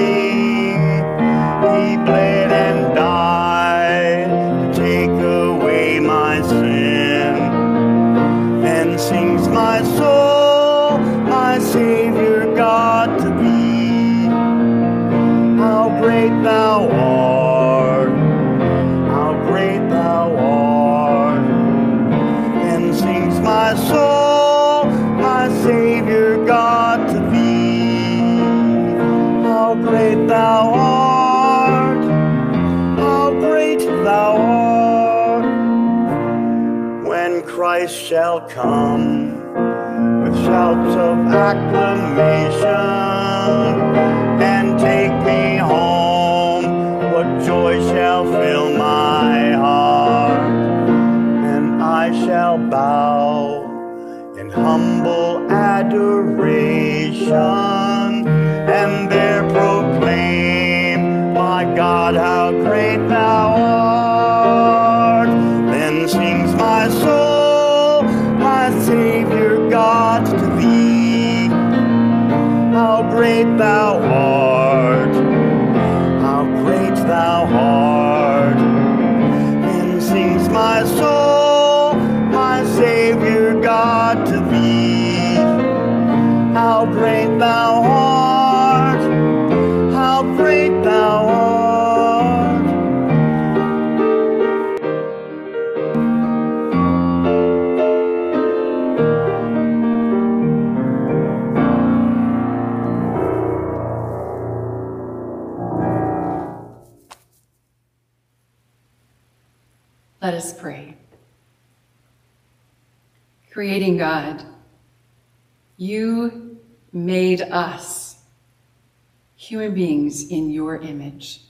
your 120.74 120.82
image. 120.82 121.42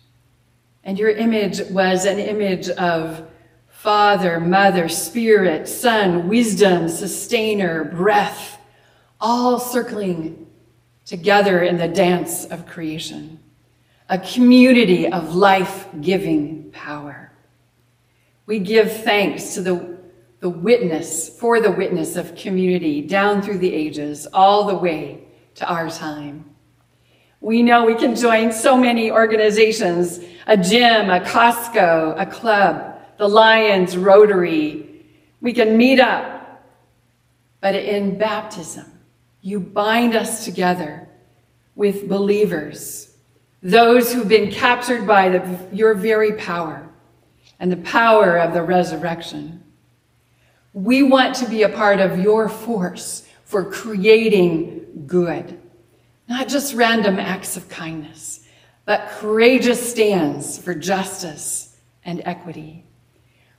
And 0.84 0.99
your 0.99 1.09
image 1.09 1.61
was 1.69 2.05
an 2.05 2.19
image 2.19 2.69
of 2.69 3.26
Father, 3.69 4.39
Mother, 4.39 4.89
Spirit, 4.89 5.67
Son, 5.67 6.28
Wisdom, 6.28 6.89
Sustainer, 6.89 7.84
Breath, 7.84 8.59
all 9.19 9.59
circling 9.59 10.47
together 11.05 11.61
in 11.63 11.78
the 11.78 11.88
dance 11.88 12.45
of 12.45 12.65
creation, 12.65 13.39
a 14.09 14.17
community 14.17 15.07
of 15.07 15.36
life 15.36 15.88
giving 15.99 16.71
power. 16.71 17.32
We 18.45 18.59
give 18.59 19.03
thanks 19.03 19.53
to 19.53 19.61
the, 19.61 19.97
the 20.39 20.49
witness, 20.49 21.30
for 21.30 21.61
the 21.61 21.71
witness 21.71 22.15
of 22.15 22.36
community 22.36 23.01
down 23.01 23.41
through 23.41 23.59
the 23.59 23.74
ages, 23.74 24.28
all 24.34 24.65
the 24.65 24.76
way 24.76 25.28
to 25.55 25.69
our 25.69 25.89
time. 25.89 26.53
We 27.44 27.62
know 27.62 27.84
we 27.84 27.96
can 27.96 28.16
join 28.16 28.54
so 28.54 28.78
many 28.78 29.12
organizations 29.12 30.22
a 30.48 30.56
gym, 30.56 31.10
a 31.10 31.20
Costco, 31.20 32.16
a 32.18 32.26
club, 32.26 33.02
the 33.18 33.28
Lions, 33.28 33.98
Rotary. 33.98 35.06
We 35.41 35.52
can 35.52 35.76
meet 35.76 36.00
up. 36.00 36.64
But 37.60 37.76
in 37.76 38.18
baptism, 38.18 38.86
you 39.41 39.60
bind 39.60 40.16
us 40.16 40.46
together 40.46 41.10
with 41.76 42.08
believers, 42.08 43.14
those 43.62 44.14
who've 44.14 44.30
been 44.30 44.50
captured 44.50 45.06
by 45.06 45.28
the, 45.28 45.60
your 45.74 45.96
very 45.96 46.34
power 46.38 46.89
and 47.60 47.70
the 47.70 47.78
power 47.78 48.39
of 48.39 48.54
the 48.54 48.64
resurrection. 48.64 49.62
We 50.72 51.04
want 51.04 51.36
to 51.36 51.50
be 51.50 51.64
a 51.64 51.70
part 51.70 52.00
of 52.00 52.20
your 52.20 52.48
force 52.48 53.28
for 53.44 53.66
creating 53.70 55.04
good, 55.08 55.60
not 56.28 56.47
just 56.47 56.74
random 56.74 57.19
acts 57.19 57.57
of 57.57 57.69
kindness, 57.69 58.47
but 58.86 59.09
courageous 59.19 59.91
stands 59.91 60.57
for 60.57 60.74
justice 60.74 61.78
and 62.03 62.21
equity. 62.26 62.86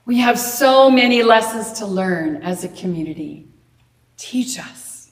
We 0.05 0.19
have 0.19 0.37
so 0.39 0.89
many 0.91 1.23
lessons 1.23 1.79
to 1.79 1.85
learn 1.85 2.37
as 2.43 2.63
a 2.63 2.69
community. 2.69 3.47
Teach 4.17 4.59
us. 4.59 5.11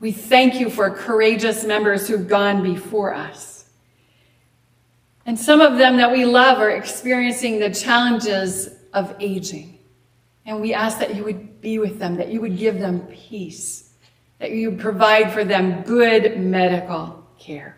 We 0.00 0.12
thank 0.12 0.58
you 0.60 0.70
for 0.70 0.90
courageous 0.90 1.64
members 1.64 2.08
who've 2.08 2.28
gone 2.28 2.62
before 2.62 3.14
us. 3.14 3.70
And 5.26 5.38
some 5.38 5.60
of 5.60 5.78
them 5.78 5.96
that 5.98 6.12
we 6.12 6.24
love 6.24 6.58
are 6.58 6.70
experiencing 6.70 7.58
the 7.58 7.70
challenges 7.70 8.68
of 8.92 9.14
aging. 9.20 9.78
And 10.46 10.60
we 10.60 10.74
ask 10.74 10.98
that 10.98 11.14
you 11.14 11.24
would 11.24 11.60
be 11.60 11.78
with 11.78 11.98
them, 11.98 12.16
that 12.16 12.28
you 12.28 12.40
would 12.42 12.58
give 12.58 12.78
them 12.78 13.06
peace, 13.06 13.93
that 14.38 14.50
you 14.50 14.72
provide 14.72 15.32
for 15.32 15.44
them 15.44 15.82
good 15.82 16.38
medical 16.38 17.24
care, 17.38 17.76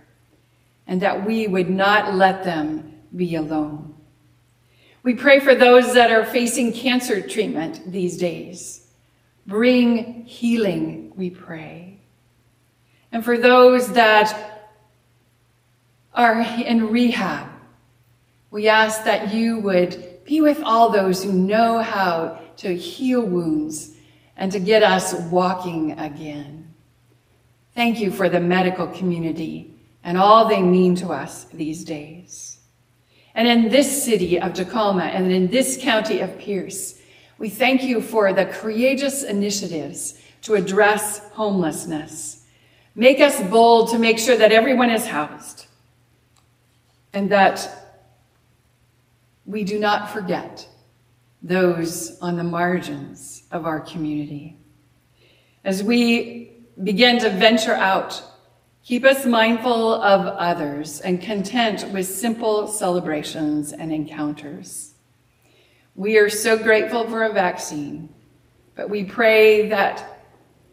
and 0.86 1.02
that 1.02 1.26
we 1.26 1.46
would 1.46 1.70
not 1.70 2.14
let 2.14 2.44
them 2.44 2.92
be 3.14 3.34
alone. 3.36 3.94
We 5.02 5.14
pray 5.14 5.40
for 5.40 5.54
those 5.54 5.94
that 5.94 6.11
are 6.11 6.24
facing 6.24 6.72
cancer 6.72 7.20
treatment 7.20 7.92
these 7.92 8.16
days. 8.16 8.88
Bring 9.46 10.24
healing, 10.24 11.12
we 11.14 11.30
pray. 11.30 12.00
And 13.12 13.24
for 13.24 13.38
those 13.38 13.92
that 13.92 14.68
are 16.12 16.40
in 16.40 16.88
rehab, 16.88 17.48
we 18.50 18.68
ask 18.68 19.04
that 19.04 19.32
you 19.32 19.59
would 19.61 20.24
be 20.24 20.40
with 20.40 20.61
all 20.62 20.90
those 20.90 21.22
who 21.22 21.32
know 21.32 21.78
how 21.78 22.40
to 22.57 22.74
heal 22.74 23.20
wounds 23.20 23.95
and 24.37 24.53
to 24.53 24.61
get 24.61 24.82
us 24.82 25.14
walking 25.30 25.93
again. 25.99 26.74
Thank 27.74 28.01
you 28.01 28.11
for 28.11 28.28
the 28.28 28.41
medical 28.41 28.87
community 28.87 29.74
and 30.03 30.16
all 30.16 30.49
they 30.49 30.62
mean 30.62 30.95
to 30.97 31.09
us 31.09 31.45
these 31.45 31.84
days. 31.84 32.59
And 33.34 33.49
in 33.49 33.68
this 33.68 34.05
city 34.05 34.41
of 34.41 34.55
Tacoma 34.55 35.05
and 35.05 35.30
in 35.30 35.49
this 35.49 35.76
county 35.80 36.20
of 36.20 36.39
Pierce, 36.39 36.99
we 37.39 37.51
thank 37.51 37.82
you 37.82 38.01
for 38.01 38.32
the 38.32 38.47
courageous 38.47 39.22
initiatives 39.22 40.18
to 40.43 40.55
address 40.55 41.18
homelessness. 41.32 42.45
Make 42.95 43.20
us 43.20 43.43
bold 43.51 43.91
to 43.91 43.99
make 43.99 44.18
sure 44.18 44.37
that 44.39 44.53
everyone 44.53 44.91
is 44.91 45.07
housed 45.07 45.66
and 47.12 47.30
that 47.30 47.68
we 49.45 49.64
do 49.64 49.78
not 49.78 50.11
forget 50.11 50.66
those 51.47 52.18
on 52.20 52.36
the 52.36 52.44
margins 52.44 53.44
of 53.53 53.66
our 53.66 53.80
community. 53.80 54.57
As 55.64 55.82
we 55.82 56.64
begin 56.82 57.18
to 57.20 57.30
venture 57.30 57.74
out, 57.74 58.20
keep 58.82 59.05
us 59.05 59.24
mindful 59.24 59.94
of 59.94 60.26
others 60.26 61.01
and 61.01 61.20
content 61.22 61.88
with 61.92 62.07
simple 62.07 62.66
celebrations 62.66 63.72
and 63.72 63.92
encounters. 63.92 64.94
We 65.94 66.18
are 66.18 66.28
so 66.28 66.59
grateful 66.59 67.09
for 67.09 67.22
a 67.22 67.32
vaccine, 67.32 68.09
but 68.74 68.90
we 68.90 69.05
pray 69.05 69.68
that 69.68 70.24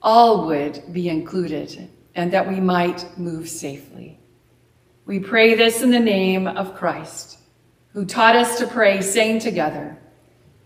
all 0.01 0.47
would 0.47 0.91
be 0.91 1.07
included 1.07 1.88
and 2.15 2.34
that 2.34 2.47
we 2.47 2.59
might 2.59 3.17
move 3.17 3.47
safely. 3.47 4.19
We 5.05 5.19
pray 5.19 5.53
this 5.53 5.82
in 5.84 5.91
the 5.91 5.99
name 5.99 6.47
of 6.47 6.76
Christ, 6.76 7.38
who 7.93 8.05
taught 8.05 8.36
us 8.36 8.57
to 8.59 8.67
pray, 8.67 9.01
saying 9.01 9.39
together, 9.39 9.97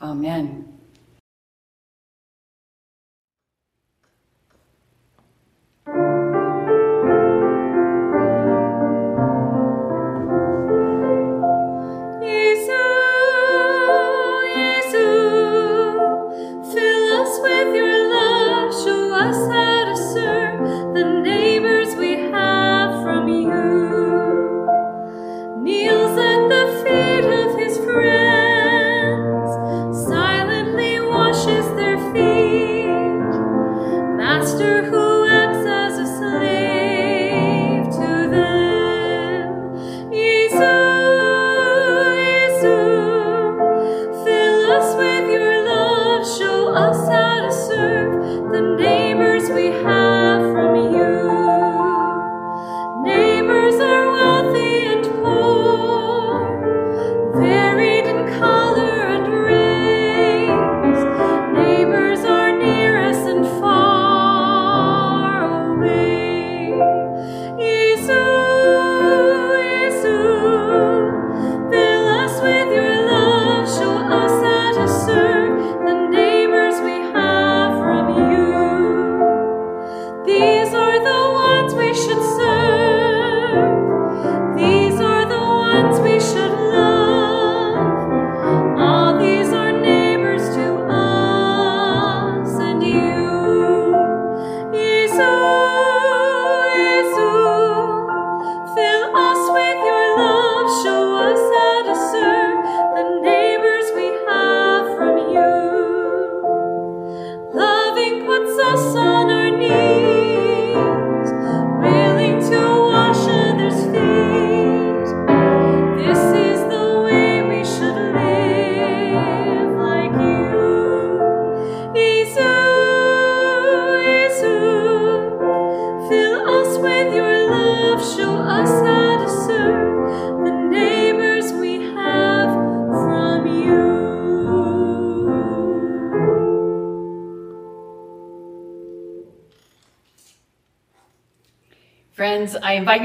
Oh, 0.00 0.10
Amen. 0.12 0.77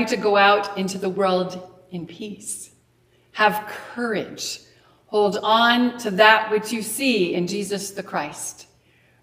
You 0.04 0.18
to 0.18 0.22
go 0.22 0.36
out 0.36 0.78
into 0.78 0.98
the 0.98 1.10
world 1.10 1.70
in 1.92 2.06
peace. 2.06 2.72
Have 3.34 3.68
courage. 3.68 4.60
Hold 5.08 5.38
on 5.42 5.98
to 6.00 6.12
that 6.12 6.52
which 6.52 6.72
you 6.72 6.82
see 6.82 7.34
in 7.34 7.48
Jesus 7.48 7.92
the 7.92 8.04
Christ. 8.04 8.68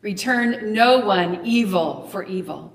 Return 0.03 0.73
no 0.73 0.99
one 0.99 1.45
evil 1.45 2.09
for 2.09 2.25
evil. 2.25 2.73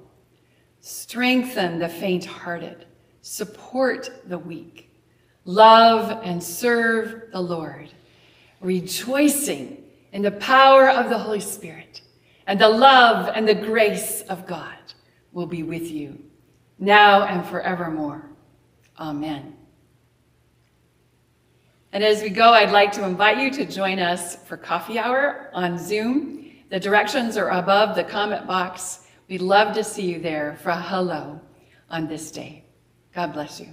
Strengthen 0.82 1.80
the 1.80 1.90
faint 1.90 2.26
hearted. 2.26 2.86
support 3.22 4.22
the 4.28 4.38
weak, 4.38 4.92
love 5.46 6.22
and 6.24 6.44
serve 6.44 7.24
the 7.32 7.42
Lord, 7.42 7.90
rejoicing 8.62 9.84
in 10.12 10.22
the 10.22 10.30
power 10.32 10.88
of 10.92 11.10
the 11.10 11.18
Holy 11.18 11.40
Spirit, 11.40 12.02
and 12.46 12.62
the 12.62 12.70
love 12.70 13.32
and 13.34 13.48
the 13.48 13.56
grace 13.56 14.22
of 14.30 14.46
God 14.46 14.78
will 15.32 15.48
be 15.48 15.64
with 15.64 15.90
you 15.90 16.20
now 16.80 17.24
and 17.24 17.46
forevermore. 17.46 18.30
Amen. 19.00 19.56
And 21.92 22.04
as 22.04 22.22
we 22.22 22.30
go, 22.30 22.52
I'd 22.52 22.72
like 22.72 22.92
to 22.94 23.06
invite 23.06 23.38
you 23.38 23.50
to 23.52 23.66
join 23.66 24.00
us 24.00 24.36
for 24.46 24.58
coffee 24.58 25.00
hour 25.00 25.50
on 25.54 25.78
Zoom. 25.78 26.52
The 26.70 26.80
directions 26.80 27.38
are 27.38 27.52
above 27.52 27.96
the 27.96 28.04
comment 28.04 28.48
box. 28.48 29.08
We'd 29.30 29.42
love 29.42 29.74
to 29.76 29.84
see 29.84 30.12
you 30.12 30.20
there 30.20 30.58
for 30.62 30.72
a 30.72 30.82
hello 30.82 31.40
on 31.90 32.08
this 32.08 32.32
day. 32.32 32.66
God 33.14 33.32
bless 33.32 33.62
you. 33.62 33.70